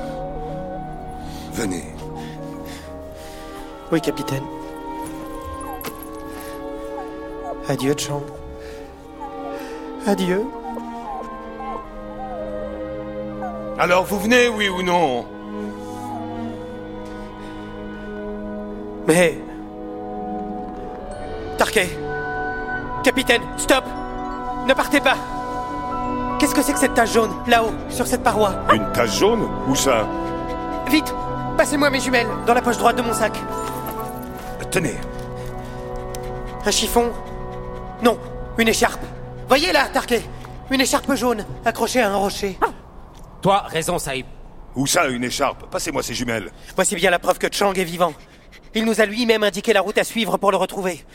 [1.52, 1.84] Venez.
[3.92, 4.46] Oui, capitaine.
[7.68, 8.24] Adieu, Chang.
[10.08, 10.46] Adieu.
[13.78, 15.26] Alors, vous venez, oui ou non?
[19.06, 19.38] Mais.
[21.58, 21.90] Tarquet
[23.04, 23.84] Capitaine, stop
[24.66, 25.18] Ne partez pas
[26.52, 29.74] Qu'est-ce que c'est que cette tache jaune, là-haut, sur cette paroi Une tache jaune Où
[29.74, 30.06] ça
[30.90, 31.16] Vite
[31.56, 33.32] Passez-moi mes jumelles, dans la poche droite de mon sac.
[34.70, 34.98] Tenez.
[36.66, 37.10] Un chiffon
[38.04, 38.20] Non,
[38.58, 39.00] une écharpe.
[39.48, 40.24] Voyez là, Tarquet
[40.72, 42.60] Une écharpe jaune, accrochée à un rocher.
[43.42, 44.26] Toi, raison, Saïb.
[44.76, 46.52] Où ça, une écharpe Passez-moi ces jumelles.
[46.76, 48.12] Voici bien la preuve que Chang est vivant.
[48.76, 51.06] Il nous a lui-même indiqué la route à suivre pour le retrouver.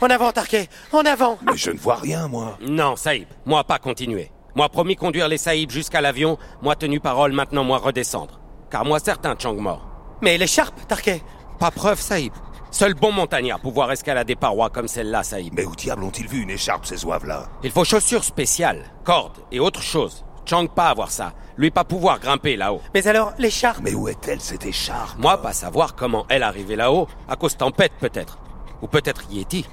[0.00, 2.56] En avant, Tarquet En avant Mais je ne vois rien, moi.
[2.60, 4.30] Non, Saïb, moi pas continuer.
[4.56, 8.38] Moi promis conduire les Saïbs jusqu'à l'avion, moi tenu parole, maintenant moi redescendre.
[8.70, 9.84] Car moi certain Chang mort.
[10.22, 11.22] Mais l'écharpe, Tarquet
[11.58, 12.32] Pas preuve, Saïb.
[12.70, 15.54] Seul bon montagnard pouvoir escalader parois comme celle-là, Saïb.
[15.56, 17.48] Mais où diable ont-ils vu une écharpe, ces oives-là?
[17.64, 20.24] Il faut chaussures spéciales, cordes et autre chose.
[20.44, 21.32] Chang pas avoir ça.
[21.56, 22.80] Lui pas pouvoir grimper là-haut.
[22.94, 23.80] Mais alors, l'écharpe?
[23.82, 25.18] Mais où est-elle, cette écharpe?
[25.18, 28.38] Moi pas savoir comment elle arrivait là-haut, à cause tempête peut-être.
[28.82, 29.66] Ou peut-être Yeti.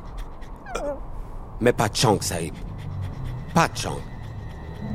[1.60, 2.56] Mais pas Chang, Saïb.
[3.54, 3.98] Pas Chang.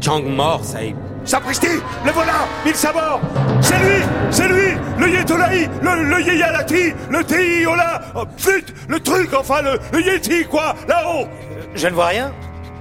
[0.00, 0.96] Chang mort, Saïb.
[1.24, 1.66] Sapristi
[2.04, 3.20] Le voilà Il s'abord
[3.60, 9.34] C'est lui C'est lui Le Yetolaï Le, le Yeyalati Le Teiola oh, Flûte Le truc,
[9.34, 11.26] enfin, le, le Yeti, quoi Là-haut
[11.74, 12.32] Je ne vois rien.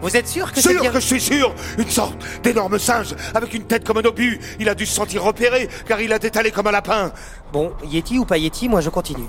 [0.02, 3.16] Vous êtes sûr que c'est Sûr bien que je suis sûr Une sorte d'énorme singe,
[3.34, 4.40] avec une tête comme un obus.
[4.60, 7.12] Il a dû se sentir repéré, car il a détalé comme un lapin.
[7.52, 9.26] Bon, Yeti ou pas Yeti, moi je continue.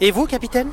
[0.00, 0.70] Et vous, capitaine?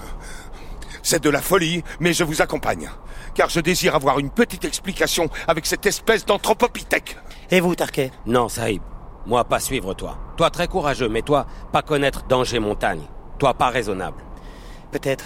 [1.07, 2.89] C'est de la folie, mais je vous accompagne.
[3.33, 7.15] Car je désire avoir une petite explication avec cette espèce d'anthropopithèque.
[7.49, 8.11] Et vous, Tarquet?
[8.25, 8.81] Non, Saïb.
[9.25, 10.17] Moi pas suivre toi.
[10.35, 13.03] Toi très courageux, mais toi pas connaître danger montagne.
[13.39, 14.21] Toi pas raisonnable.
[14.91, 15.23] Peut-être.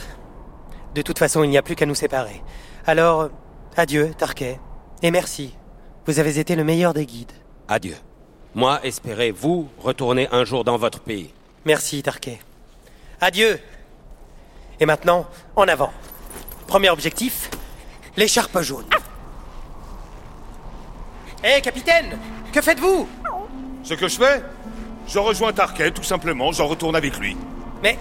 [0.94, 2.44] De toute façon, il n'y a plus qu'à nous séparer.
[2.86, 3.30] Alors,
[3.76, 4.60] adieu, Tarquet.
[5.02, 5.58] Et merci.
[6.06, 7.34] Vous avez été le meilleur des guides.
[7.68, 7.96] Adieu.
[8.54, 11.34] Moi espérez vous retourner un jour dans votre pays.
[11.66, 12.40] Merci, Tarquet.
[13.20, 13.60] Adieu.
[14.82, 15.94] Et maintenant, en avant.
[16.66, 17.52] Premier objectif,
[18.18, 18.86] l'écharpe jaune.
[21.44, 22.18] Hé, capitaine
[22.52, 23.08] Que faites-vous?
[23.84, 24.44] Ce que je fais
[25.08, 27.38] Je rejoins Tarquet, tout simplement, j'en retourne avec lui.
[27.84, 28.00] Mais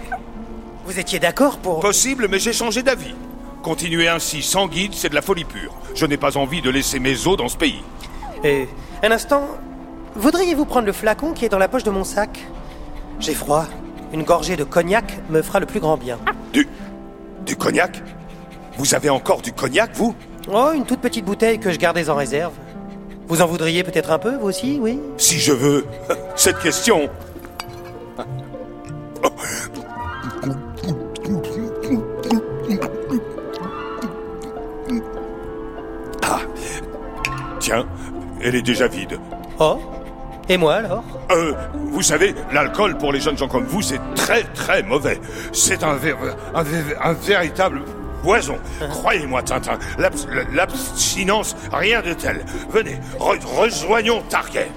[0.85, 1.81] vous étiez d'accord pour...
[1.81, 3.13] Possible, mais j'ai changé d'avis.
[3.61, 5.73] Continuer ainsi sans guide, c'est de la folie pure.
[5.93, 7.83] Je n'ai pas envie de laisser mes os dans ce pays.
[8.43, 8.65] Euh,
[9.03, 9.47] un instant,
[10.15, 12.39] voudriez-vous prendre le flacon qui est dans la poche de mon sac?
[13.19, 13.67] J'ai froid.
[14.13, 16.19] Une gorgée de cognac me fera le plus grand bien.
[16.51, 16.67] Du.
[17.45, 18.03] du cognac?
[18.77, 20.15] Vous avez encore du cognac, vous?
[20.51, 22.53] Oh, une toute petite bouteille que je gardais en réserve.
[23.27, 24.99] Vous en voudriez peut-être un peu, vous aussi, oui?
[25.17, 25.85] Si je veux.
[26.35, 27.09] Cette question.
[36.23, 36.39] Ah.
[37.59, 37.85] Tiens,
[38.41, 39.19] elle est déjà vide.
[39.59, 39.79] Oh
[40.51, 44.43] Et moi alors Euh, vous savez, l'alcool pour les jeunes gens comme vous, c'est très
[44.43, 45.17] très mauvais.
[45.53, 46.17] C'est un, ver-
[46.53, 47.83] un, ver- un véritable
[48.21, 48.57] poison.
[48.89, 52.43] Croyez-moi, Tintin, l'abs- l'abstinence, rien de tel.
[52.69, 54.69] Venez, re- rejoignons Target.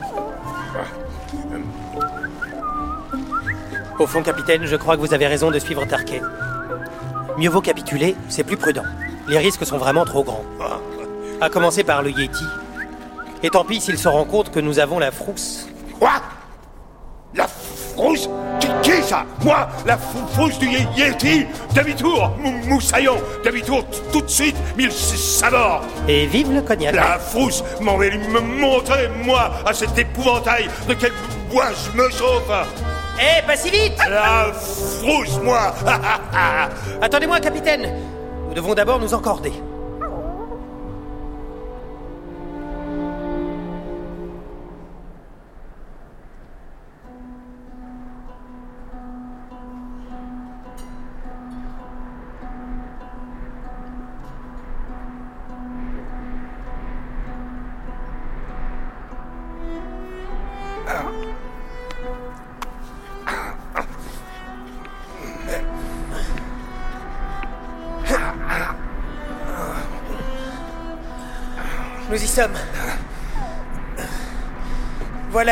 [3.99, 6.21] Au fond, capitaine, je crois que vous avez raison de suivre Tarquet.
[7.37, 8.83] Mieux vaut capituler, c'est plus prudent.
[9.29, 10.45] Les risques sont vraiment trop grands.
[11.41, 12.45] À commencer par le Yeti.
[13.45, 15.69] Et tant pis s'il se rend compte que nous avons la frousse.
[16.01, 16.13] Quoi?
[17.35, 18.29] La frousse?
[18.59, 19.25] Qui, qui ça?
[19.45, 21.45] Moi La frousse du Ye- Yeti?
[21.75, 23.17] Demi-tour Mou- Moussaillon.
[23.45, 26.95] Demi-tour tout de suite Mille sabords Et vive le cognac.
[26.95, 30.71] La frousse m'en va me montrer, moi, à cet épouvantail.
[30.89, 31.13] De quel
[31.51, 32.51] bois je me chauffe?
[33.21, 33.99] Eh, pas si vite!
[34.09, 35.75] La frousse, moi.
[37.03, 37.93] Attendez-moi, capitaine.
[38.49, 39.53] Nous devons d'abord nous encorder.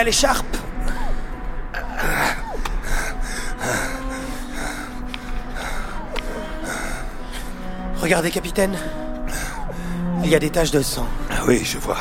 [0.05, 0.57] L'écharpe.
[8.01, 8.77] Regardez, capitaine.
[10.25, 11.07] Il y a des taches de sang.
[11.31, 11.99] Ah Oui, je vois.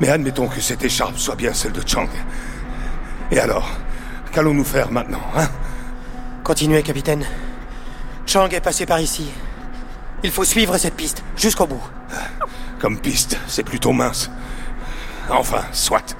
[0.00, 2.08] Mais admettons que cette écharpe soit bien celle de Chang.
[3.30, 3.68] Et alors
[4.32, 5.48] Qu'allons-nous faire maintenant, hein?
[6.42, 7.24] Continuez, capitaine.
[8.26, 9.30] Chang est passé par ici.
[10.24, 11.82] Il faut suivre cette piste jusqu'au bout.
[12.80, 14.28] Comme piste, c'est plutôt mince.
[15.30, 16.16] Enfin, soit.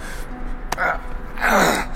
[0.76, 1.00] 啊
[1.40, 1.93] 咳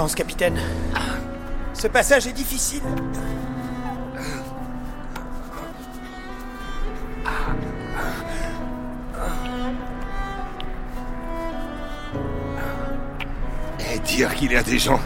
[0.00, 0.58] Prudence, capitaine.
[1.74, 2.80] Ce passage est difficile.
[13.92, 15.00] Et dire qu'il y a des gens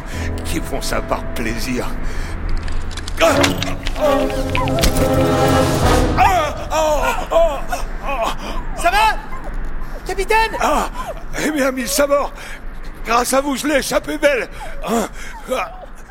[0.44, 1.88] qui font ça par plaisir.
[3.20, 3.34] Ah
[6.70, 8.28] Ah Oh
[8.76, 9.18] Ça va
[10.06, 10.52] Capitaine?
[10.60, 10.88] Ah
[11.44, 12.32] Eh bien, mille sabords
[13.06, 14.53] Grâce à vous, je l'ai échappé belle Ah, ah,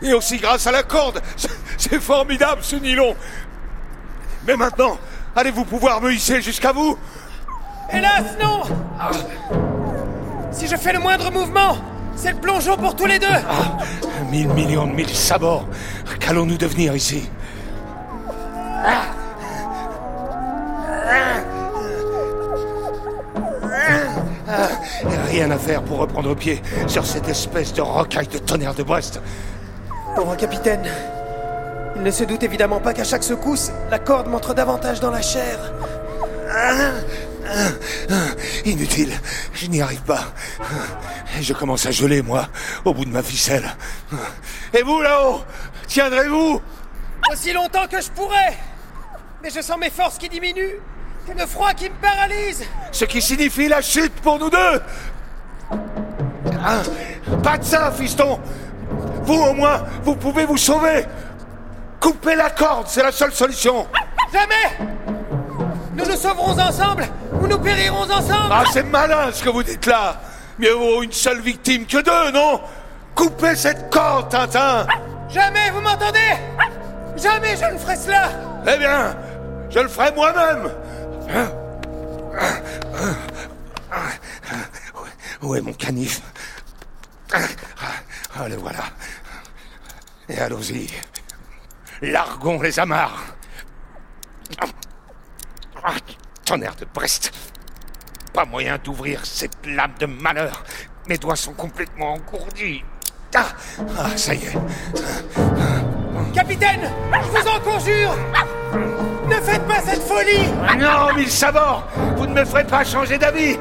[0.01, 1.21] Et aussi grâce à la corde.
[1.35, 3.15] C'est- C'est formidable, ce nylon.
[4.47, 4.97] Mais maintenant,
[5.35, 6.97] allez-vous pouvoir me hisser jusqu'à vous?
[7.91, 8.61] Hélas, non.
[10.51, 11.77] Si je fais le moindre mouvement,
[12.15, 13.27] c'est le plongeon pour tous les deux.
[13.27, 13.77] Ah,
[14.29, 15.67] Mille millions de mille sabords.
[16.19, 17.29] Qu'allons-nous devenir ici?
[25.33, 29.19] Rien à faire pour reprendre pied sur cette espèce de rocaille de tonnerre de Brest.
[30.15, 30.87] Pauvre capitaine.
[31.95, 35.23] Il ne se doute évidemment pas qu'à chaque secousse, la corde montre davantage dans la
[35.23, 35.57] chair.
[38.63, 39.19] Inutile,
[39.55, 40.25] je n'y arrive pas.
[41.41, 42.47] Je commence à geler, moi,
[42.85, 43.75] au bout de ma ficelle.
[44.71, 45.41] Et vous, là-haut
[45.87, 46.61] Tiendrez-vous?
[47.31, 48.55] Aussi longtemps que je pourrais
[49.41, 50.79] Mais je sens mes forces qui diminuent
[51.29, 54.81] et le froid qui me paralyse Ce qui signifie la chute pour nous deux
[56.63, 56.81] Hein?
[57.41, 58.39] Pas de ça, fiston.
[59.23, 61.05] Vous, au moins, vous pouvez vous sauver.
[61.99, 63.87] Coupez la corde, c'est la seule solution.
[64.31, 64.91] Jamais.
[65.95, 67.05] Nous nous sauverons ensemble.
[67.41, 68.51] Ou nous périrons ensemble.
[68.51, 70.15] Ah, c'est malin ce que vous dites là.
[70.59, 72.61] Mieux vaut une seule victime que deux, non?
[73.15, 74.85] Coupez cette corde, Tintin.
[75.29, 76.19] Jamais, vous m'entendez?
[77.15, 78.29] Jamais je ne ferai cela.
[78.67, 79.15] Eh bien,
[79.69, 80.71] je le ferai moi-même.
[85.41, 86.21] Où est mon canif?
[87.33, 88.83] Ah, le voilà.
[90.29, 90.87] Et allons-y.
[92.01, 93.23] Largons les amarres.
[95.83, 95.93] Ah,
[96.45, 97.31] tonnerre de Brest.
[98.33, 100.63] Pas moyen d'ouvrir cette lame de malheur.
[101.07, 102.83] Mes doigts sont complètement engourdis.
[103.35, 103.45] Ah,
[103.99, 104.57] ah, ça y est.
[106.33, 108.15] Capitaine Je vous en conjure
[109.27, 113.57] Ne faites pas cette folie Non, mille sabords Vous ne me ferez pas changer d'avis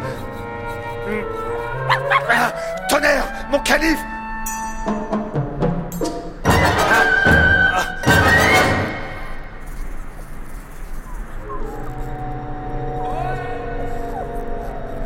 [2.31, 2.53] Ah,
[2.89, 3.99] Tonnerre Mon calife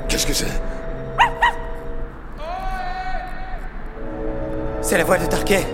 [0.08, 0.46] Qu'est-ce que c'est?
[4.80, 5.66] C'est la voix de Tarquet.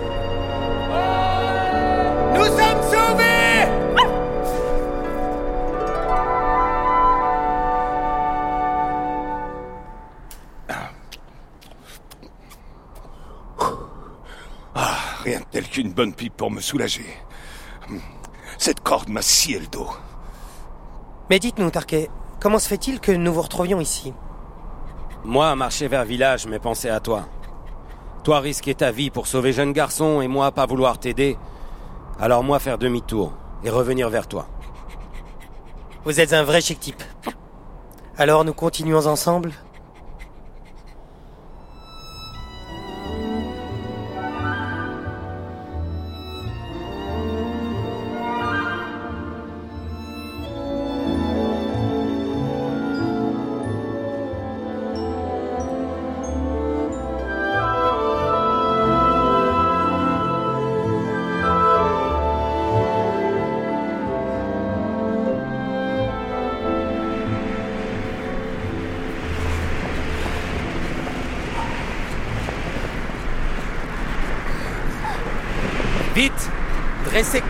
[15.93, 17.05] Bonne pipe pour me soulager.
[18.57, 19.89] Cette corde m'a scié le dos.
[21.29, 22.09] Mais dites-nous, Tarquet,
[22.41, 24.13] comment se fait-il que nous vous retrouvions ici?
[25.23, 27.27] Moi, marcher vers village, mais penser à toi.
[28.23, 31.37] Toi risquer ta vie pour sauver jeune garçon et moi pas vouloir t'aider.
[32.19, 33.33] Alors moi faire demi-tour
[33.63, 34.47] et revenir vers toi.
[36.05, 37.03] Vous êtes un vrai chic type.
[38.17, 39.51] Alors nous continuons ensemble?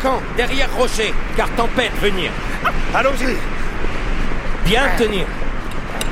[0.03, 2.29] Camp derrière rocher, car tempête venir.
[2.93, 3.35] Allons-y
[4.65, 5.25] Bien tenir.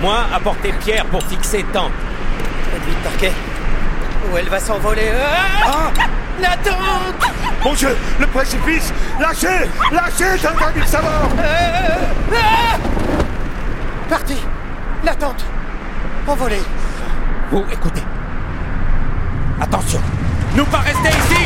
[0.02, 1.92] Moi, apporter pierre pour fixer tente.
[2.72, 3.34] Faites vite, Tarquet.
[4.32, 5.12] Ou elle va s'envoler.
[5.66, 5.92] Ah
[6.40, 7.32] La tente
[7.64, 11.30] Mon Dieu Le précipice Lâchez Lâchez, Tintin mille sabords
[12.34, 12.78] Ah
[14.10, 14.38] Parti
[15.04, 15.44] La tente
[16.28, 16.62] Envolée
[17.52, 18.04] Vous, écoutez.
[19.60, 20.02] Attention.
[20.56, 21.42] Nous pas rester ici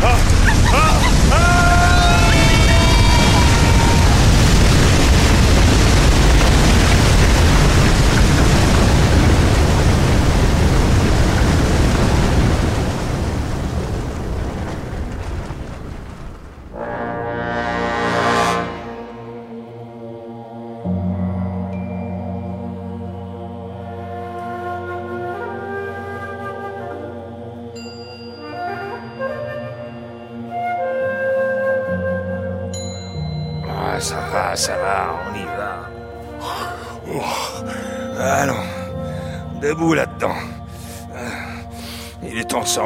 [0.00, 1.57] va,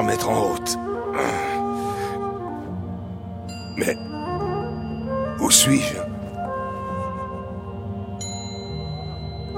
[0.03, 0.79] remettre en route.
[3.77, 3.97] Mais
[5.41, 5.97] où suis-je?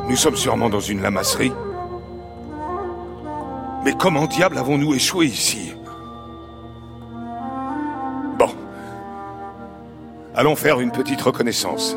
[0.09, 1.53] Nous sommes sûrement dans une lamasserie.
[3.85, 5.73] Mais comment diable avons-nous échoué ici?
[8.39, 8.51] Bon.
[10.35, 11.97] Allons faire une petite reconnaissance.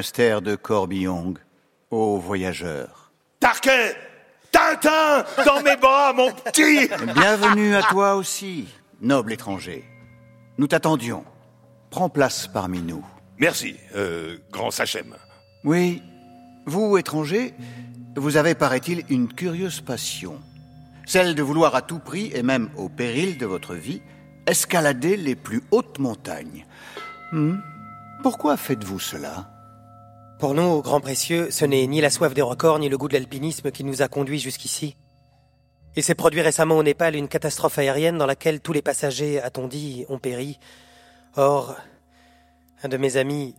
[0.00, 1.34] Monastère de Corbillong,
[1.90, 3.12] aux voyageurs.
[3.38, 3.94] Tarquet
[4.50, 8.66] Tintin Dans mes bras, mon petit Bienvenue à toi aussi,
[9.02, 9.84] noble étranger.
[10.56, 11.22] Nous t'attendions.
[11.90, 13.04] Prends place parmi nous.
[13.38, 15.16] Merci, euh, grand Sachem.
[15.64, 16.02] Oui,
[16.64, 17.52] vous, étranger,
[18.16, 20.40] vous avez, paraît-il, une curieuse passion.
[21.04, 24.00] Celle de vouloir à tout prix, et même au péril de votre vie,
[24.46, 26.64] escalader les plus hautes montagnes.
[27.32, 27.56] Hmm
[28.22, 29.59] Pourquoi faites-vous cela?
[30.40, 33.12] Pour nous, grand précieux, ce n'est ni la soif des records ni le goût de
[33.12, 34.96] l'alpinisme qui nous a conduits jusqu'ici.
[35.96, 39.68] Il s'est produit récemment au Népal une catastrophe aérienne dans laquelle tous les passagers, a-t-on
[39.68, 40.58] dit, ont péri.
[41.36, 41.76] Or,
[42.82, 43.54] un de mes amis,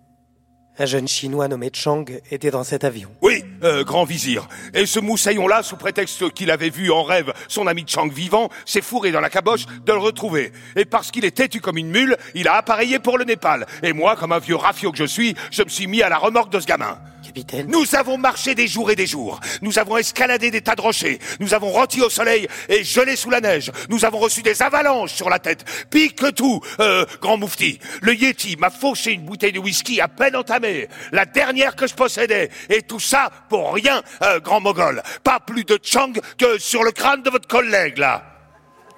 [0.80, 3.12] un jeune chinois nommé Chang, était dans cet avion.
[3.22, 4.48] Oui, euh, grand vizir.
[4.74, 8.82] Et ce moussaillon-là, sous prétexte qu'il avait vu en rêve son ami Chang vivant, s'est
[8.82, 10.52] fourré dans la caboche de le retrouver.
[10.76, 13.68] Et parce qu'il est têtu comme une mule, il a appareillé pour le Népal.
[13.84, 16.18] Et moi, comme un vieux rafio que je suis, je me suis mis à la
[16.18, 16.98] remorque de ce gamin.
[17.32, 19.40] Capitaine Nous avons marché des jours et des jours.
[19.62, 21.18] Nous avons escaladé des tas de rochers.
[21.40, 23.72] Nous avons rôti au soleil et gelé sous la neige.
[23.88, 25.64] Nous avons reçu des avalanches sur la tête.
[25.90, 27.80] Pire que tout, euh, grand moufti.
[28.02, 30.90] Le Yeti m'a fauché une bouteille de whisky à peine entamée.
[31.14, 32.50] La dernière que je possédais.
[32.68, 35.02] Et tout ça pour rien, euh, grand mogol.
[35.24, 38.24] Pas plus de chang que sur le crâne de votre collègue, là.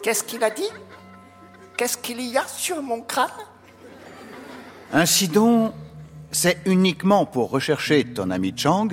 [0.01, 0.69] Qu'est-ce qu'il a dit?
[1.77, 3.29] Qu'est-ce qu'il y a sur mon crâne?
[4.91, 5.73] Ainsi donc,
[6.34, 8.89] c'est uniquement pour rechercher ton ami Chang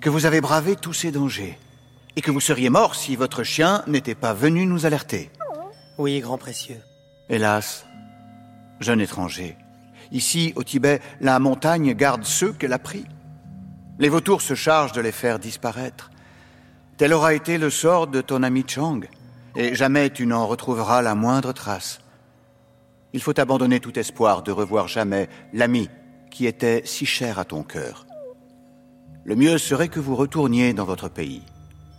[0.00, 1.58] que vous avez bravé tous ces dangers.
[2.14, 5.30] Et que vous seriez mort si votre chien n'était pas venu nous alerter.
[5.98, 6.80] Oui, grand précieux.
[7.28, 7.84] Hélas,
[8.80, 9.56] jeune étranger,
[10.12, 13.04] ici au Tibet, la montagne garde ceux qu'elle a pris.
[13.98, 16.10] Les vautours se chargent de les faire disparaître.
[16.96, 19.00] Tel aura été le sort de ton ami Chang,
[19.56, 21.98] et jamais tu n'en retrouveras la moindre trace.
[23.12, 25.90] Il faut abandonner tout espoir de revoir jamais l'ami
[26.36, 28.06] qui était si cher à ton cœur.
[29.24, 31.40] Le mieux serait que vous retourniez dans votre pays.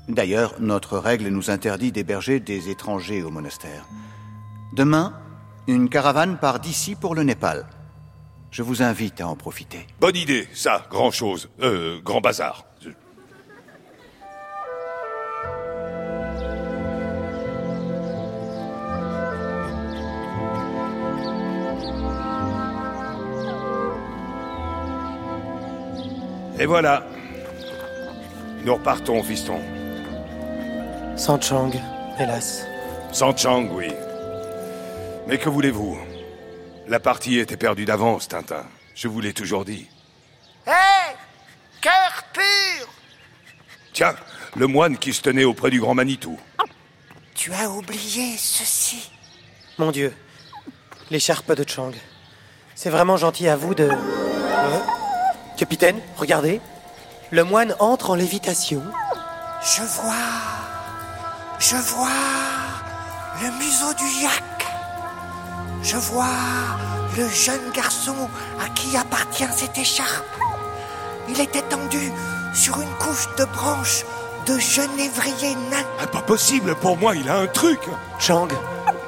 [0.08, 3.88] D'ailleurs, notre règle nous interdit d'héberger des étrangers au monastère.
[4.76, 5.20] Demain,
[5.66, 7.66] une caravane part d'ici pour le Népal.
[8.52, 9.88] Je vous invite à en profiter.
[10.00, 11.50] Bonne idée, ça, grand chose.
[11.64, 12.67] Euh, grand bazar.
[26.60, 27.06] Et voilà.
[28.64, 29.62] Nous repartons, fiston.
[31.16, 31.72] Sans Chang,
[32.20, 32.66] hélas.
[33.12, 33.92] Sans Chang, oui.
[35.28, 35.98] Mais que voulez-vous?
[36.88, 38.66] La partie était perdue d'avance, Tintin.
[38.96, 39.88] Je vous l'ai toujours dit.
[40.66, 40.72] Hé
[41.82, 42.88] Cœur pur
[43.94, 44.16] Tiens,
[44.56, 46.40] le moine qui se tenait auprès du grand Manitou.
[47.36, 49.12] Tu as oublié ceci.
[49.78, 50.14] Mon Dieu.
[51.12, 51.92] L'écharpe de Chang.
[52.74, 53.90] C'est vraiment gentil à vous de...
[53.90, 54.80] Euh,
[55.58, 56.62] Capitaine, regardez.
[57.32, 58.84] Le moine entre en lévitation.
[59.64, 60.14] Je vois.
[61.58, 62.08] Je vois
[63.42, 64.68] le museau du yak.
[65.82, 66.26] Je vois
[67.18, 68.30] le jeune garçon
[68.64, 70.26] à qui appartient cette écharpe.
[71.28, 72.12] Il est étendu
[72.54, 74.06] sur une couche de branches
[74.46, 75.84] de genévrier nain.
[76.00, 77.80] Ah, pas possible, pour moi, il a un truc.
[78.20, 78.48] Chang,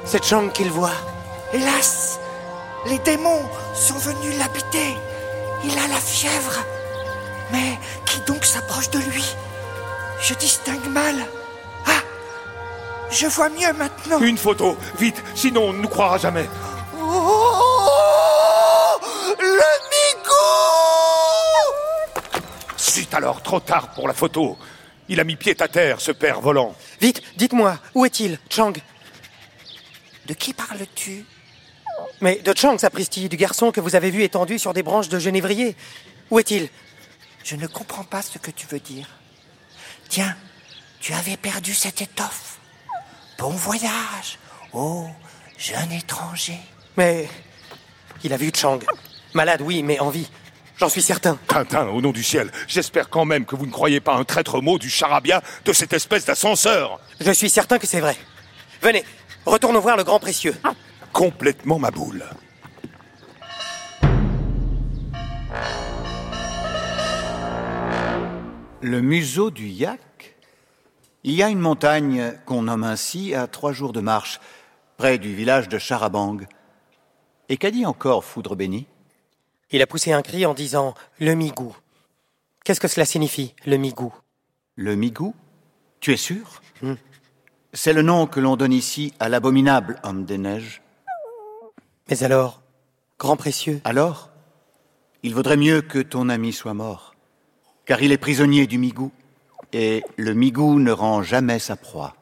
[0.04, 0.90] c'est Chang qu'il voit.
[1.52, 2.18] Hélas,
[2.86, 4.96] les démons sont venus l'habiter.
[5.64, 6.64] Il a la fièvre.
[7.52, 9.24] Mais qui donc s'approche de lui?
[10.22, 11.16] Je distingue mal.
[11.86, 12.00] Ah
[13.10, 14.20] Je vois mieux maintenant.
[14.20, 16.48] Une photo, vite, sinon on ne nous croira jamais.
[17.00, 17.56] Oh
[19.38, 20.50] Le migou
[22.78, 24.56] Zut alors, trop tard pour la photo.
[25.08, 26.74] Il a mis pied à terre, ce père volant.
[27.00, 28.72] Vite, dites-moi, où est-il, Chang
[30.26, 31.24] De qui parles-tu?
[32.20, 35.18] Mais de Chang, sapristi, du garçon que vous avez vu étendu sur des branches de
[35.18, 35.74] genévrier.
[36.30, 36.68] Où est-il?
[37.44, 39.06] Je ne comprends pas ce que tu veux dire.
[40.08, 40.36] Tiens,
[41.00, 42.58] tu avais perdu cette étoffe.
[43.38, 44.38] Bon voyage,
[44.74, 45.06] oh
[45.56, 46.58] jeune étranger.
[46.98, 47.26] Mais
[48.22, 48.80] il a vu Chang.
[49.32, 50.28] Malade, oui, mais en vie.
[50.76, 51.38] J'en suis certain.
[51.46, 54.60] Tintin, au nom du ciel, j'espère quand même que vous ne croyez pas un traître
[54.60, 57.00] mot du charabia de cette espèce d'ascenseur.
[57.20, 58.16] Je suis certain que c'est vrai.
[58.82, 59.04] Venez,
[59.46, 60.54] retournons voir le grand précieux.
[61.20, 62.24] Complètement ma boule.
[68.80, 70.34] Le museau du yak?
[71.22, 74.40] Il y a une montagne qu'on nomme ainsi à trois jours de marche,
[74.96, 76.38] près du village de Charabang.
[77.50, 78.86] Et qu'a dit encore Foudre Béni?
[79.72, 81.76] Il a poussé un cri en disant Le migou.
[82.64, 84.14] Qu'est-ce que cela signifie, le migou?
[84.74, 85.34] Le migou?
[86.00, 86.62] Tu es sûr?
[86.80, 86.94] Hmm.
[87.74, 90.80] C'est le nom que l'on donne ici à l'abominable homme des neiges.
[92.10, 92.60] Mais alors,
[93.18, 94.30] grand précieux, Alors
[95.22, 97.14] Il vaudrait mieux que ton ami soit mort,
[97.86, 99.12] car il est prisonnier du migou,
[99.72, 102.16] et le migou ne rend jamais sa proie.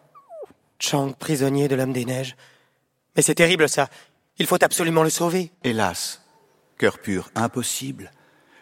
[0.78, 2.36] Chang, prisonnier de l'homme des neiges.
[3.16, 3.89] Mais c'est terrible ça.
[4.36, 5.51] Il faut absolument le sauver.
[5.64, 6.22] Hélas,
[6.76, 8.12] cœur pur, impossible.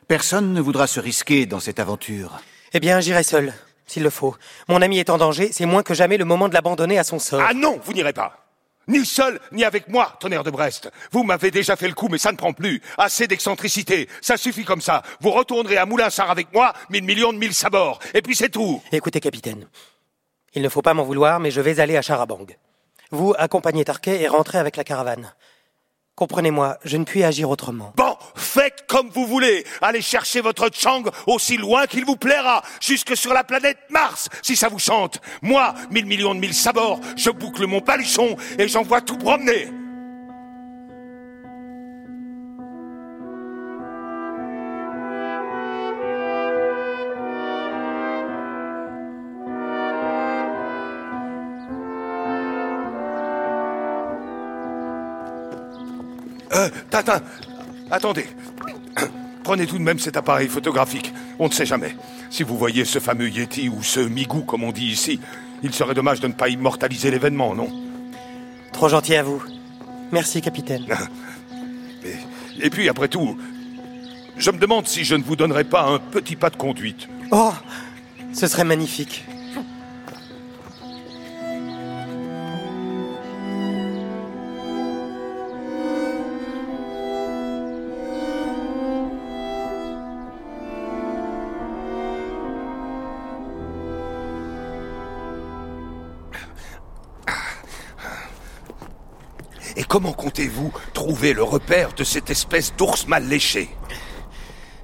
[0.06, 2.40] Personne ne voudra se risquer dans cette aventure.
[2.72, 3.52] Eh bien, j'irai seul,
[3.86, 4.36] s'il le faut.
[4.68, 7.18] Mon ami est en danger, c'est moins que jamais le moment de l'abandonner à son
[7.18, 7.42] sort.
[7.44, 8.45] Ah non, vous n'irez pas.
[8.88, 10.90] Ni seul, ni avec moi, tonnerre de Brest.
[11.10, 12.80] Vous m'avez déjà fait le coup, mais ça ne prend plus.
[12.98, 14.08] Assez d'excentricité.
[14.20, 15.02] Ça suffit comme ça.
[15.20, 17.98] Vous retournerez à Moulinsart avec moi, mille millions de mille sabords.
[18.14, 18.80] Et puis c'est tout.
[18.92, 19.66] Écoutez, capitaine.
[20.54, 22.46] Il ne faut pas m'en vouloir, mais je vais aller à Charabang.
[23.10, 25.32] Vous accompagnez Tarquet et rentrez avec la caravane.
[26.16, 27.92] Comprenez-moi, je ne puis agir autrement.
[27.94, 29.64] Bon, faites comme vous voulez.
[29.82, 34.56] Allez chercher votre Chang aussi loin qu'il vous plaira, jusque sur la planète Mars, si
[34.56, 35.20] ça vous chante.
[35.42, 39.68] Moi, mille millions de mille sabords, je boucle mon palichon et j'envoie tout promener.
[56.96, 57.20] Tintin,
[57.90, 58.24] attendez.
[59.44, 61.12] Prenez tout de même cet appareil photographique.
[61.38, 61.94] On ne sait jamais.
[62.30, 65.20] Si vous voyez ce fameux Yeti ou ce Migou, comme on dit ici,
[65.62, 67.68] il serait dommage de ne pas immortaliser l'événement, non
[68.72, 69.42] Trop gentil à vous.
[70.10, 70.86] Merci, capitaine.
[72.62, 73.36] Et puis, après tout,
[74.38, 77.08] je me demande si je ne vous donnerais pas un petit pas de conduite.
[77.30, 77.52] Oh,
[78.32, 79.26] ce serait magnifique.
[99.88, 103.68] Comment comptez-vous trouver le repère de cette espèce d'ours mal léché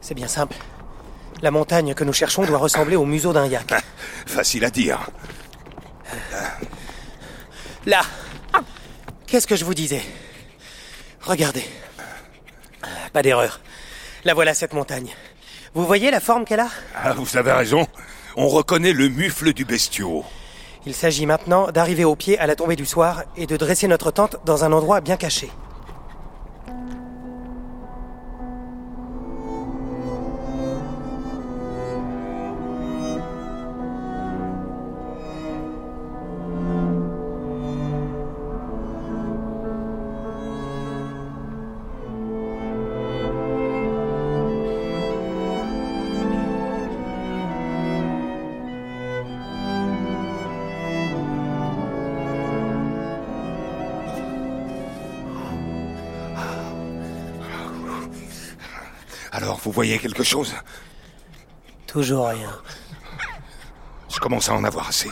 [0.00, 0.56] C'est bien simple.
[1.42, 3.72] La montagne que nous cherchons doit ressembler au museau d'un yak.
[4.26, 5.00] Facile à dire.
[7.86, 8.02] Là
[9.26, 10.02] Qu'est-ce que je vous disais
[11.22, 11.64] Regardez.
[13.12, 13.60] Pas d'erreur.
[14.24, 15.10] La voilà cette montagne.
[15.74, 17.86] Vous voyez la forme qu'elle a Ah, vous avez raison.
[18.36, 20.24] On reconnaît le mufle du bestiau.
[20.84, 24.10] Il s'agit maintenant d'arriver au pied à la tombée du soir et de dresser notre
[24.10, 25.50] tente dans un endroit bien caché.
[59.72, 60.54] Vous voyez quelque chose
[61.86, 62.50] Toujours rien.
[64.14, 65.08] Je commence à en avoir assez.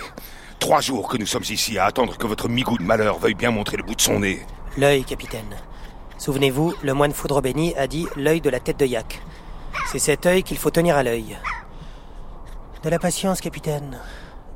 [0.58, 3.52] Trois jours que nous sommes ici à attendre que votre migou de malheur veuille bien
[3.52, 4.44] montrer le bout de son nez.
[4.76, 5.56] L'œil, capitaine.
[6.18, 9.22] Souvenez-vous, le moine Foudre Béni a dit l'œil de la tête de yak.
[9.90, 11.38] C'est cet œil qu'il faut tenir à l'œil.
[12.82, 13.98] De la patience, capitaine.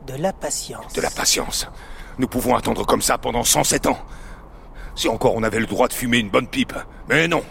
[0.06, 0.92] De la patience.
[0.92, 1.66] De la patience.
[2.18, 3.98] Nous pouvons attendre comme ça pendant 107 ans.
[4.96, 6.74] Si encore on avait le droit de fumer une bonne pipe.
[7.08, 7.42] Mais non.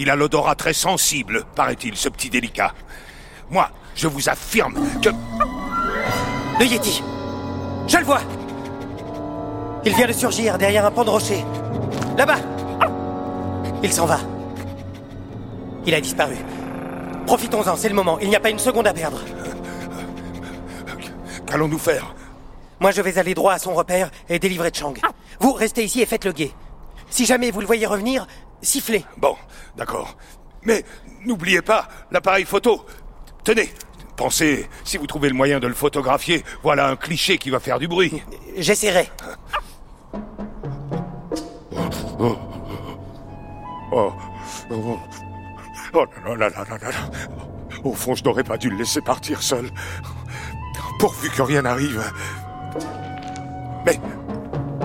[0.00, 2.72] Il a l'odorat très sensible, paraît-il, ce petit délicat.
[3.50, 5.10] Moi, je vous affirme que...
[6.58, 7.02] Le Yeti
[7.86, 8.22] Je le vois
[9.84, 11.44] Il vient de surgir derrière un pan de rocher.
[12.16, 12.38] Là-bas
[13.82, 14.20] Il s'en va.
[15.84, 16.36] Il a disparu.
[17.26, 18.18] Profitons-en, c'est le moment.
[18.20, 19.20] Il n'y a pas une seconde à perdre.
[21.46, 22.14] Qu'allons-nous faire?
[22.80, 24.94] Moi, je vais aller droit à son repère et délivrer Chang.
[25.40, 26.52] Vous, restez ici et faites le guet.
[27.10, 28.26] Si jamais vous le voyez revenir,
[28.62, 29.04] sifflez.
[29.16, 29.36] Bon,
[29.76, 30.16] d'accord.
[30.64, 30.84] Mais
[31.24, 32.84] n'oubliez pas l'appareil photo.
[33.44, 33.70] Tenez,
[34.16, 37.78] pensez, si vous trouvez le moyen de le photographier, voilà un cliché qui va faire
[37.78, 38.22] du bruit.
[38.56, 39.08] J'essaierai.
[42.18, 42.36] Oh.
[43.92, 44.12] Oh.
[44.70, 44.98] Oh.
[45.92, 46.90] Oh là là là là là.
[47.82, 49.70] Au fond, je n'aurais pas dû le laisser partir seul.
[50.98, 52.04] Pourvu que rien n'arrive.
[53.86, 53.98] Mais,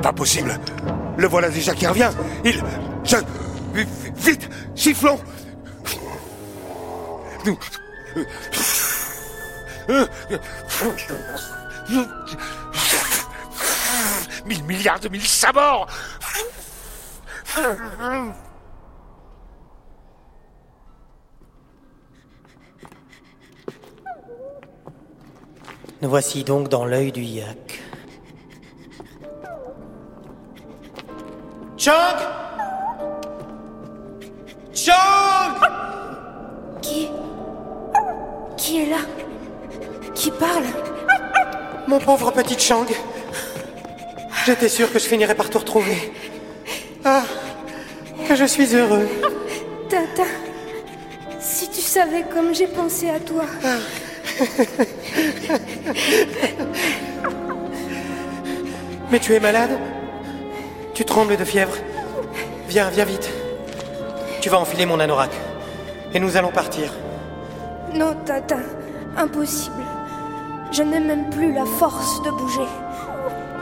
[0.02, 0.58] pas possible.
[1.18, 2.10] Le voilà déjà qui revient.
[2.46, 2.64] Il...
[3.04, 3.18] Je...
[3.76, 5.20] Vite Sifflons.
[7.46, 7.58] Nous...
[14.46, 15.88] Mille milliards de mille sabords.
[26.02, 27.82] Nous voici donc dans l'œil du yak.
[31.78, 31.92] Chang
[34.76, 35.56] Chang
[36.82, 37.10] Qui?
[38.58, 38.98] Qui est là?
[40.14, 40.66] Qui parle?
[41.88, 42.86] Mon pauvre petit Chang.
[44.46, 46.14] J'étais sûr que je finirais par te retrouver.
[47.06, 47.24] Ah,
[48.28, 49.08] que je suis heureux.
[49.90, 50.24] Tata,
[51.40, 53.46] si tu savais comme j'ai pensé à toi.
[59.10, 59.80] Mais tu es malade?
[60.94, 61.78] Tu trembles de fièvre
[62.68, 63.30] Viens, viens vite.
[64.46, 65.32] Tu vas enfiler mon anorak.
[66.14, 66.92] Et nous allons partir.
[67.96, 68.58] Non, Tata,
[69.18, 69.82] impossible.
[70.72, 72.68] Je n'ai même plus la force de bouger.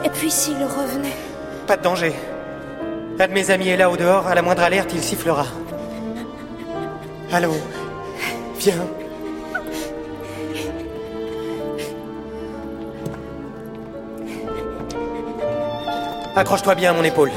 [0.04, 1.16] Et puis s'il revenait
[1.68, 2.14] Pas de danger.
[3.18, 4.28] Un de mes amis est là au dehors.
[4.28, 5.46] À la moindre alerte, il sifflera.
[7.32, 7.54] Allô
[8.60, 8.86] Viens.
[16.36, 17.32] Accroche-toi bien à mon épaule.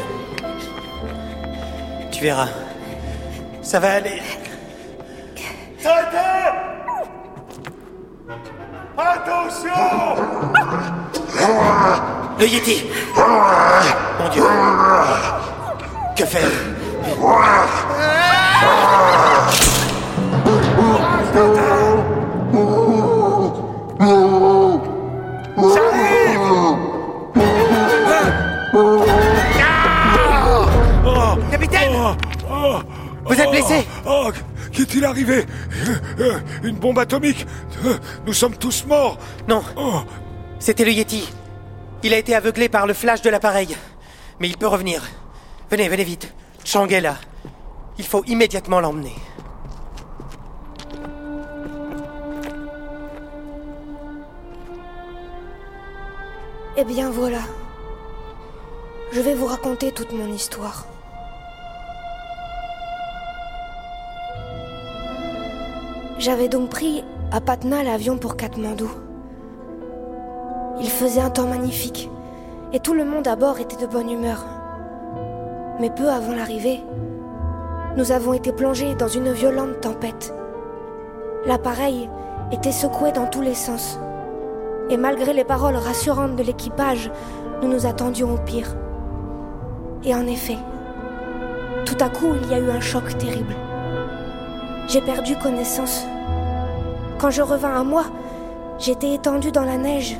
[2.11, 2.49] Tu verras.
[3.67, 4.23] Ça va aller.
[8.97, 9.73] Attention
[12.39, 12.85] Le Yeti.
[13.17, 14.45] Mon Dieu.
[16.17, 16.49] Que faire?
[21.37, 21.76] Capitaine
[33.51, 34.31] Blessé Oh,
[34.73, 35.47] qu'est-il arrivé
[36.19, 37.47] Euh, Une bombe atomique
[37.85, 39.19] Euh, Nous sommes tous morts
[39.49, 40.01] Non, Oh,
[40.59, 41.29] c'était le Yeti.
[42.03, 43.77] Il a été aveuglé par le flash de l'appareil.
[44.41, 45.03] Mais il peut revenir.
[45.71, 46.33] Venez, venez vite.
[46.65, 47.17] Chang est là.
[47.99, 49.15] Il faut immédiatement l'emmener.
[56.77, 57.41] Eh bien voilà.
[59.13, 60.87] Je vais vous raconter toute mon histoire.
[66.19, 68.89] J'avais donc pris à Patna l'avion pour Katmandou.
[70.81, 72.09] Il faisait un temps magnifique
[72.73, 74.43] et tout le monde à bord était de bonne humeur.
[75.79, 76.81] Mais peu avant l'arrivée,
[77.99, 80.33] nous avons été plongés dans une violente tempête.
[81.45, 82.09] L'appareil
[82.51, 84.01] était secoué dans tous les sens.
[84.89, 87.11] Et malgré les paroles rassurantes de l'équipage,
[87.61, 88.75] nous nous attendions au pire.
[90.03, 90.57] Et en effet,
[91.85, 93.55] tout à coup, il y a eu un choc terrible.
[94.89, 96.07] J'ai perdu connaissance.
[97.19, 98.05] Quand je revins à moi,
[98.79, 100.17] j'étais étendu dans la neige.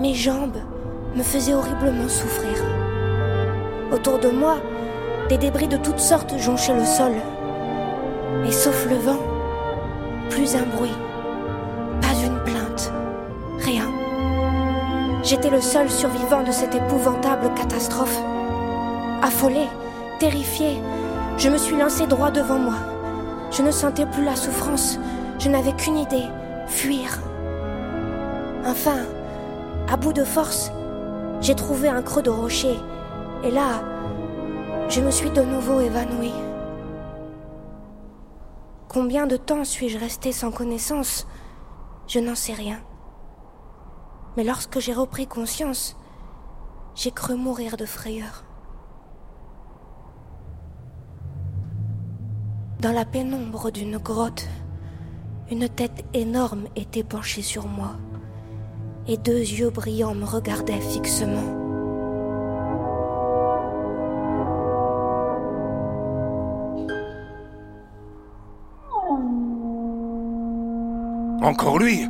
[0.00, 0.58] Mes jambes
[1.14, 2.56] me faisaient horriblement souffrir.
[3.92, 4.56] Autour de moi,
[5.28, 7.12] des débris de toutes sortes jonchaient le sol.
[8.44, 9.20] Et sauf le vent,
[10.28, 10.96] plus un bruit,
[12.00, 12.92] pas une plainte,
[13.60, 13.88] rien.
[15.22, 18.18] J'étais le seul survivant de cette épouvantable catastrophe.
[19.22, 19.68] Affolé,
[20.18, 20.80] terrifié,
[21.38, 22.91] je me suis lancé droit devant moi.
[23.52, 24.98] Je ne sentais plus la souffrance,
[25.38, 26.26] je n'avais qu'une idée,
[26.66, 27.18] fuir.
[28.64, 29.04] Enfin,
[29.90, 30.72] à bout de force,
[31.42, 32.74] j'ai trouvé un creux de rocher,
[33.44, 33.82] et là,
[34.88, 36.32] je me suis de nouveau évanouie.
[38.88, 41.26] Combien de temps suis-je resté sans connaissance?
[42.06, 42.80] Je n'en sais rien.
[44.36, 45.96] Mais lorsque j'ai repris conscience,
[46.94, 48.44] j'ai cru mourir de frayeur.
[52.82, 54.48] Dans la pénombre d'une grotte,
[55.52, 57.92] une tête énorme était penchée sur moi,
[59.06, 61.60] et deux yeux brillants me regardaient fixement.
[71.40, 72.08] Encore lui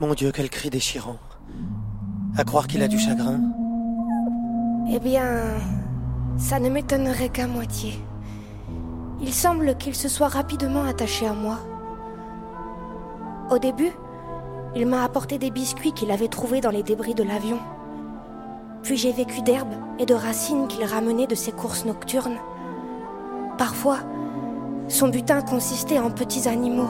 [0.00, 1.18] Mon Dieu, quel cri déchirant.
[2.38, 3.42] À croire qu'il a du chagrin.
[4.90, 5.58] Eh bien,
[6.36, 7.98] ça ne m'étonnerait qu'à moitié.
[9.20, 11.58] Il semble qu'il se soit rapidement attaché à moi.
[13.50, 13.92] Au début,
[14.74, 17.58] il m'a apporté des biscuits qu'il avait trouvés dans les débris de l'avion.
[18.82, 22.38] Puis j'ai vécu d'herbes et de racines qu'il ramenait de ses courses nocturnes.
[23.58, 23.98] Parfois,
[24.88, 26.88] son butin consistait en petits animaux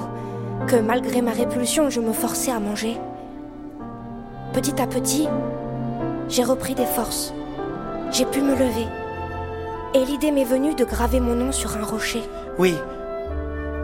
[0.68, 2.97] que, malgré ma répulsion, je me forçais à manger.
[4.53, 5.28] Petit à petit,
[6.28, 7.34] j'ai repris des forces.
[8.11, 8.86] J'ai pu me lever.
[9.95, 12.22] Et l'idée m'est venue de graver mon nom sur un rocher.
[12.59, 12.74] Oui,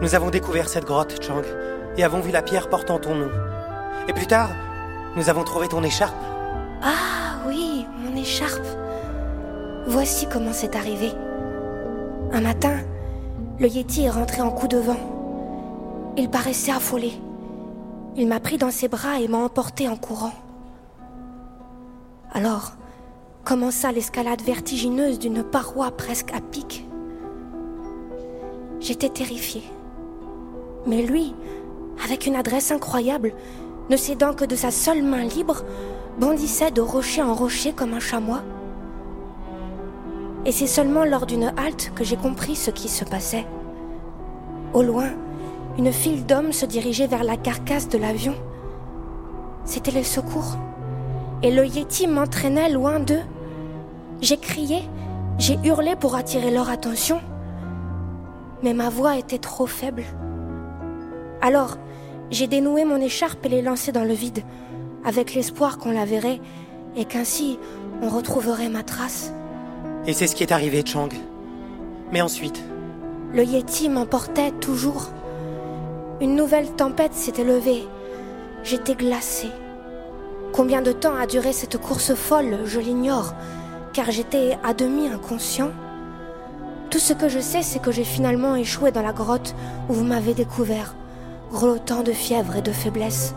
[0.01, 1.43] nous avons découvert cette grotte, Chang,
[1.97, 3.29] et avons vu la pierre portant ton nom.
[4.07, 4.49] Et plus tard,
[5.15, 6.15] nous avons trouvé ton écharpe.
[6.81, 8.65] Ah oui, mon écharpe.
[9.87, 11.11] Voici comment c'est arrivé.
[12.31, 12.77] Un matin,
[13.59, 16.13] le Yeti est rentré en coup de vent.
[16.17, 17.13] Il paraissait affolé.
[18.15, 20.33] Il m'a pris dans ses bras et m'a emporté en courant.
[22.31, 22.73] Alors,
[23.49, 26.87] commença l'escalade vertigineuse d'une paroi presque à pic.
[28.79, 29.63] J'étais terrifiée.
[30.85, 31.33] Mais lui,
[32.05, 33.33] avec une adresse incroyable,
[33.89, 35.63] ne cédant que de sa seule main libre,
[36.19, 38.43] bondissait de rocher en rocher comme un chamois.
[40.45, 43.47] Et c'est seulement lors d'une halte que j'ai compris ce qui se passait.
[44.75, 45.09] Au loin,
[45.79, 48.35] une file d'hommes se dirigeait vers la carcasse de l'avion.
[49.65, 50.55] C'était les secours.
[51.41, 53.23] Et le Yeti m'entraînait loin d'eux.
[54.21, 54.83] J'ai crié,
[55.37, 57.21] j'ai hurlé pour attirer leur attention.
[58.61, 60.03] Mais ma voix était trop faible.
[61.41, 61.77] Alors,
[62.29, 64.43] j'ai dénoué mon écharpe et l'ai lancée dans le vide,
[65.05, 66.41] avec l'espoir qu'on la verrait
[66.97, 67.57] et qu'ainsi
[68.01, 69.33] on retrouverait ma trace.
[70.05, 71.09] Et c'est ce qui est arrivé, Chang.
[72.11, 72.61] Mais ensuite?
[73.33, 75.09] Le Yeti m'emportait toujours.
[76.19, 77.87] Une nouvelle tempête s'était levée.
[78.63, 79.51] J'étais glacée.
[80.51, 83.33] Combien de temps a duré cette course folle, je l'ignore,
[83.93, 85.69] car j'étais à demi inconscient.
[86.89, 89.55] Tout ce que je sais, c'est que j'ai finalement échoué dans la grotte
[89.89, 90.95] où vous m'avez découvert,
[91.51, 93.35] grelottant de fièvre et de faiblesse.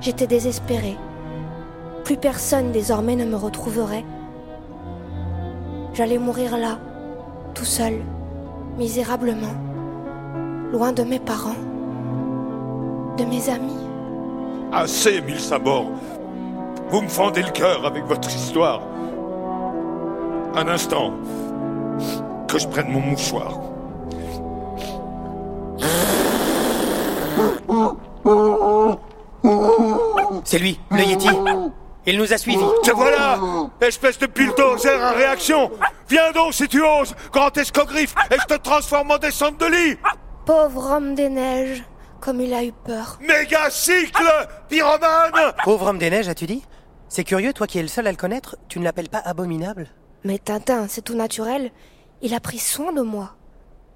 [0.00, 0.96] J'étais désespérée.
[2.04, 4.04] Plus personne désormais ne me retrouverait.
[5.94, 6.78] J'allais mourir là,
[7.54, 7.94] tout seul,
[8.78, 9.54] misérablement,
[10.72, 11.56] loin de mes parents,
[13.18, 13.76] de mes amis.
[14.72, 15.36] Assez, mille.
[16.90, 18.82] Vous me fendez le cœur avec votre histoire.
[20.54, 21.12] Un instant.
[22.46, 23.58] Que je prenne mon mouchoir.
[30.44, 31.28] C'est lui, le Yeti.
[32.04, 32.58] Il nous a suivis.
[32.82, 33.38] Te voilà
[33.80, 35.70] Espèce de bulldozer en réaction
[36.08, 39.96] Viens donc si tu oses, grand escogriffe, et je te transforme en descente de lit
[40.44, 41.84] Pauvre homme des neiges,
[42.20, 43.18] comme il a eu peur.
[43.20, 46.64] Méga cycle Pyromane Pauvre homme des neiges, as-tu dit?
[47.08, 49.88] C'est curieux, toi qui es le seul à le connaître, tu ne l'appelles pas abominable?
[50.24, 51.72] Mais Tintin, c'est tout naturel.
[52.20, 53.34] Il a pris soin de moi.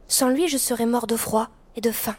[0.08, 2.16] Sans lui, je serais mort de froid et de faim.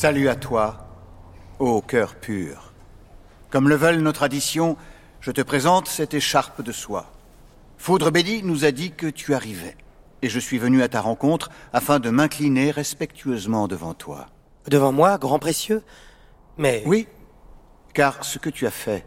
[0.00, 0.76] Salut à toi,
[1.58, 2.72] ô cœur pur.
[3.50, 4.76] Comme le veulent nos traditions,
[5.20, 7.06] je te présente cette écharpe de soie.
[7.78, 9.76] Foudre Bédi nous a dit que tu arrivais,
[10.22, 14.26] et je suis venu à ta rencontre afin de m'incliner respectueusement devant toi.
[14.68, 15.82] Devant moi, grand précieux
[16.58, 16.84] Mais...
[16.86, 17.08] Oui,
[17.92, 19.04] car ce que tu as fait,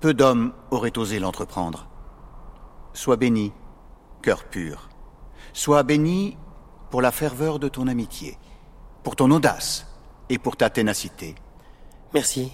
[0.00, 1.88] peu d'hommes auraient osé l'entreprendre.
[2.94, 3.52] Sois béni,
[4.22, 4.88] cœur pur.
[5.52, 6.36] Sois béni
[6.90, 8.38] pour la ferveur de ton amitié,
[9.04, 9.86] pour ton audace
[10.30, 11.34] et pour ta ténacité.
[12.14, 12.50] Merci.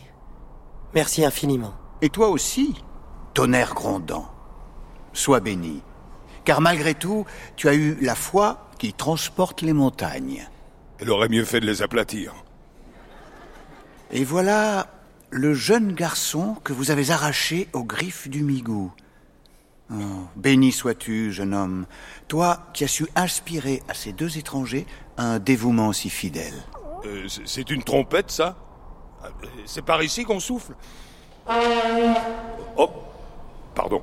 [0.95, 1.75] Merci infiniment.
[2.03, 2.75] Et toi aussi,
[3.35, 4.29] tonnerre grondant.
[5.13, 5.83] Sois béni,
[6.45, 7.25] car malgré tout,
[7.55, 10.49] tu as eu la foi qui transporte les montagnes.
[10.99, 12.35] Elle aurait mieux fait de les aplatir.
[14.11, 14.89] Et voilà
[15.31, 18.93] le jeune garçon que vous avez arraché aux griffes du migou.
[19.91, 19.95] Oh,
[20.35, 21.87] béni sois-tu, jeune homme,
[22.29, 26.55] toi qui as su inspirer à ces deux étrangers un dévouement si fidèle.
[27.07, 28.57] Euh, c'est une trompette, ça?
[29.65, 30.75] C'est par ici qu'on souffle?
[32.77, 32.91] Oh
[33.75, 34.03] Pardon.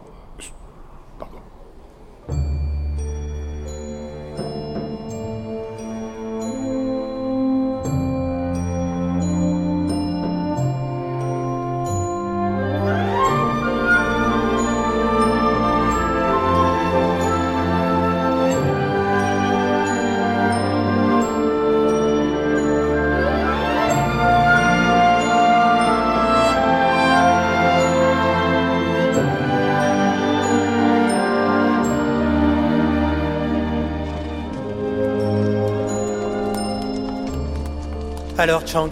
[38.43, 38.89] Alors, Chang,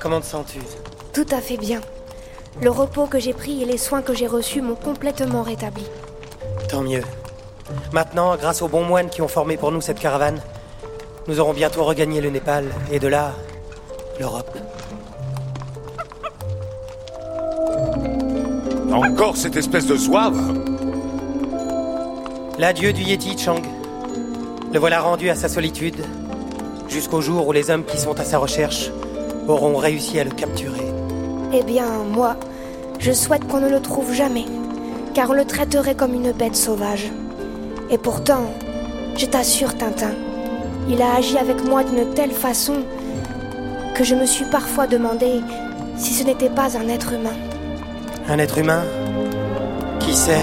[0.00, 0.58] comment te sens-tu?
[1.12, 1.80] Tout à fait bien.
[2.60, 5.84] Le repos que j'ai pris et les soins que j'ai reçus m'ont complètement rétabli.
[6.68, 7.04] Tant mieux.
[7.92, 10.40] Maintenant, grâce aux bons moines qui ont formé pour nous cette caravane,
[11.28, 13.34] nous aurons bientôt regagné le Népal et de là,
[14.18, 14.58] l'Europe.
[18.92, 20.58] Encore cette espèce de zouave
[22.58, 23.62] L'adieu du Yeti, Chang.
[24.72, 26.04] Le voilà rendu à sa solitude,
[26.90, 28.90] jusqu'au jour où les hommes qui sont à sa recherche
[29.48, 30.86] auront réussi à le capturer.
[31.52, 32.36] Eh bien, moi,
[32.98, 34.44] je souhaite qu'on ne le trouve jamais,
[35.14, 37.10] car on le traiterait comme une bête sauvage.
[37.90, 38.52] Et pourtant,
[39.16, 40.12] je t'assure, Tintin,
[40.88, 42.74] il a agi avec moi d'une telle façon
[43.94, 45.40] que je me suis parfois demandé
[45.96, 47.36] si ce n'était pas un être humain.
[48.28, 48.82] Un être humain?
[49.98, 50.40] Qui sait?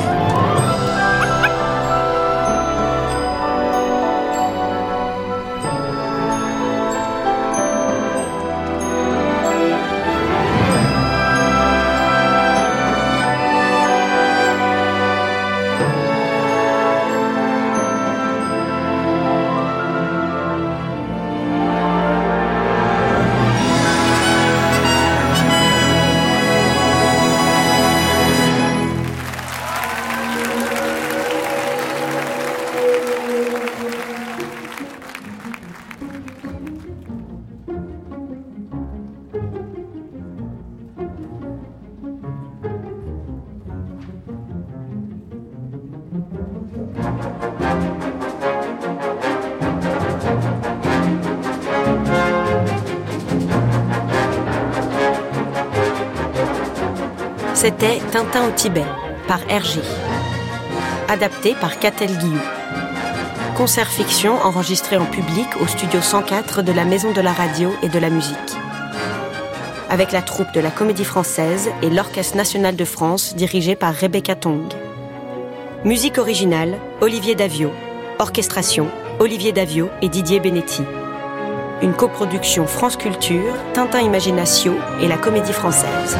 [58.58, 58.86] Tibet
[59.28, 59.82] par Hergé.
[61.08, 62.42] Adapté par Catel Guillou.
[63.56, 67.88] Concert fiction enregistré en public au studio 104 de la Maison de la Radio et
[67.88, 68.36] de la Musique.
[69.92, 74.34] Avec la troupe de la Comédie Française et l'Orchestre National de France dirigé par Rebecca
[74.34, 74.74] Tong.
[75.86, 77.72] Musique originale, Olivier Davio.
[78.18, 78.88] Orchestration,
[79.20, 80.82] Olivier Davio et Didier Benetti.
[81.84, 86.18] Une coproduction France Culture, Tintin Imaginatio et la Comédie Française.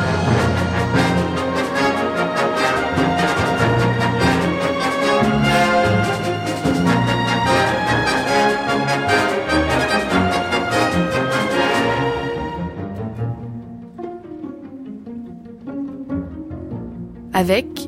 [17.38, 17.88] Avec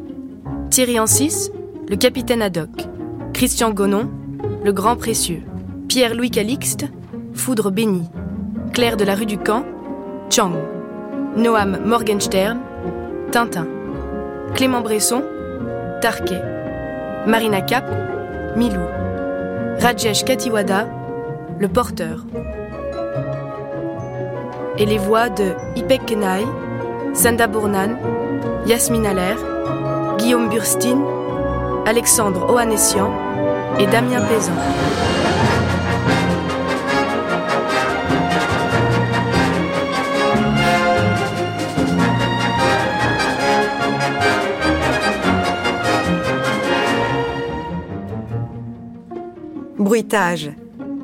[0.69, 1.49] Thierry Ancis,
[1.89, 2.69] le capitaine Haddock,
[3.33, 4.07] Christian Gonon,
[4.63, 5.41] le grand précieux,
[5.87, 6.85] Pierre-Louis Calixte,
[7.33, 8.07] Foudre bénie,
[8.73, 9.65] Claire de la rue du Camp,
[10.29, 10.51] Chang,
[11.35, 12.59] Noam Morgenstern,
[13.31, 13.65] Tintin,
[14.53, 15.23] Clément Bresson,
[15.99, 16.43] Tarquet,
[17.25, 17.85] Marina Cap,
[18.55, 18.85] Milou,
[19.79, 20.87] Rajesh Katiwada,
[21.57, 22.23] le porteur.
[24.77, 26.45] Et les voix de Ipek Kenai,
[27.15, 27.97] Sanda Bournan,
[28.65, 29.35] Yasmine Aller,
[30.17, 30.99] Guillaume Burstin,
[31.85, 33.11] Alexandre Ohanessian
[33.79, 34.51] et Damien Plaisant.
[49.79, 50.51] Bruitage,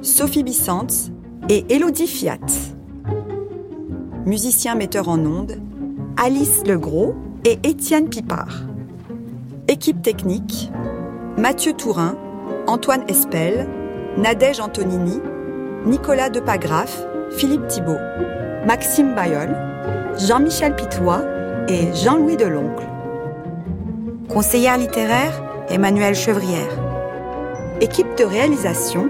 [0.02, 1.10] Sophie Bissantz
[1.50, 2.38] et Elodie Fiat.
[4.26, 5.60] Musicien metteur en ondes,
[6.18, 7.16] Alice Legros
[7.46, 8.64] et Étienne Pipard.
[9.68, 10.72] Équipe technique,
[11.38, 12.18] Mathieu Tourin,
[12.66, 13.68] Antoine Espel,
[14.18, 15.22] Nadège Antonini,
[15.86, 17.06] Nicolas Depagraf,
[17.38, 18.00] Philippe Thibault,
[18.66, 19.56] Maxime Bayol,
[20.18, 21.22] Jean-Michel Pitois
[21.68, 22.86] et Jean-Louis Deloncle.
[24.28, 26.72] Conseillère littéraire, Emmanuel Chevrière.
[27.80, 29.08] Équipe de réalisation,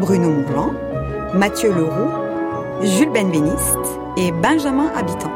[0.00, 0.72] Bruno Mourlan,
[1.34, 2.10] Mathieu Leroux,
[2.82, 3.78] Jules Benveniste
[4.16, 5.30] et Benjamin Habitant.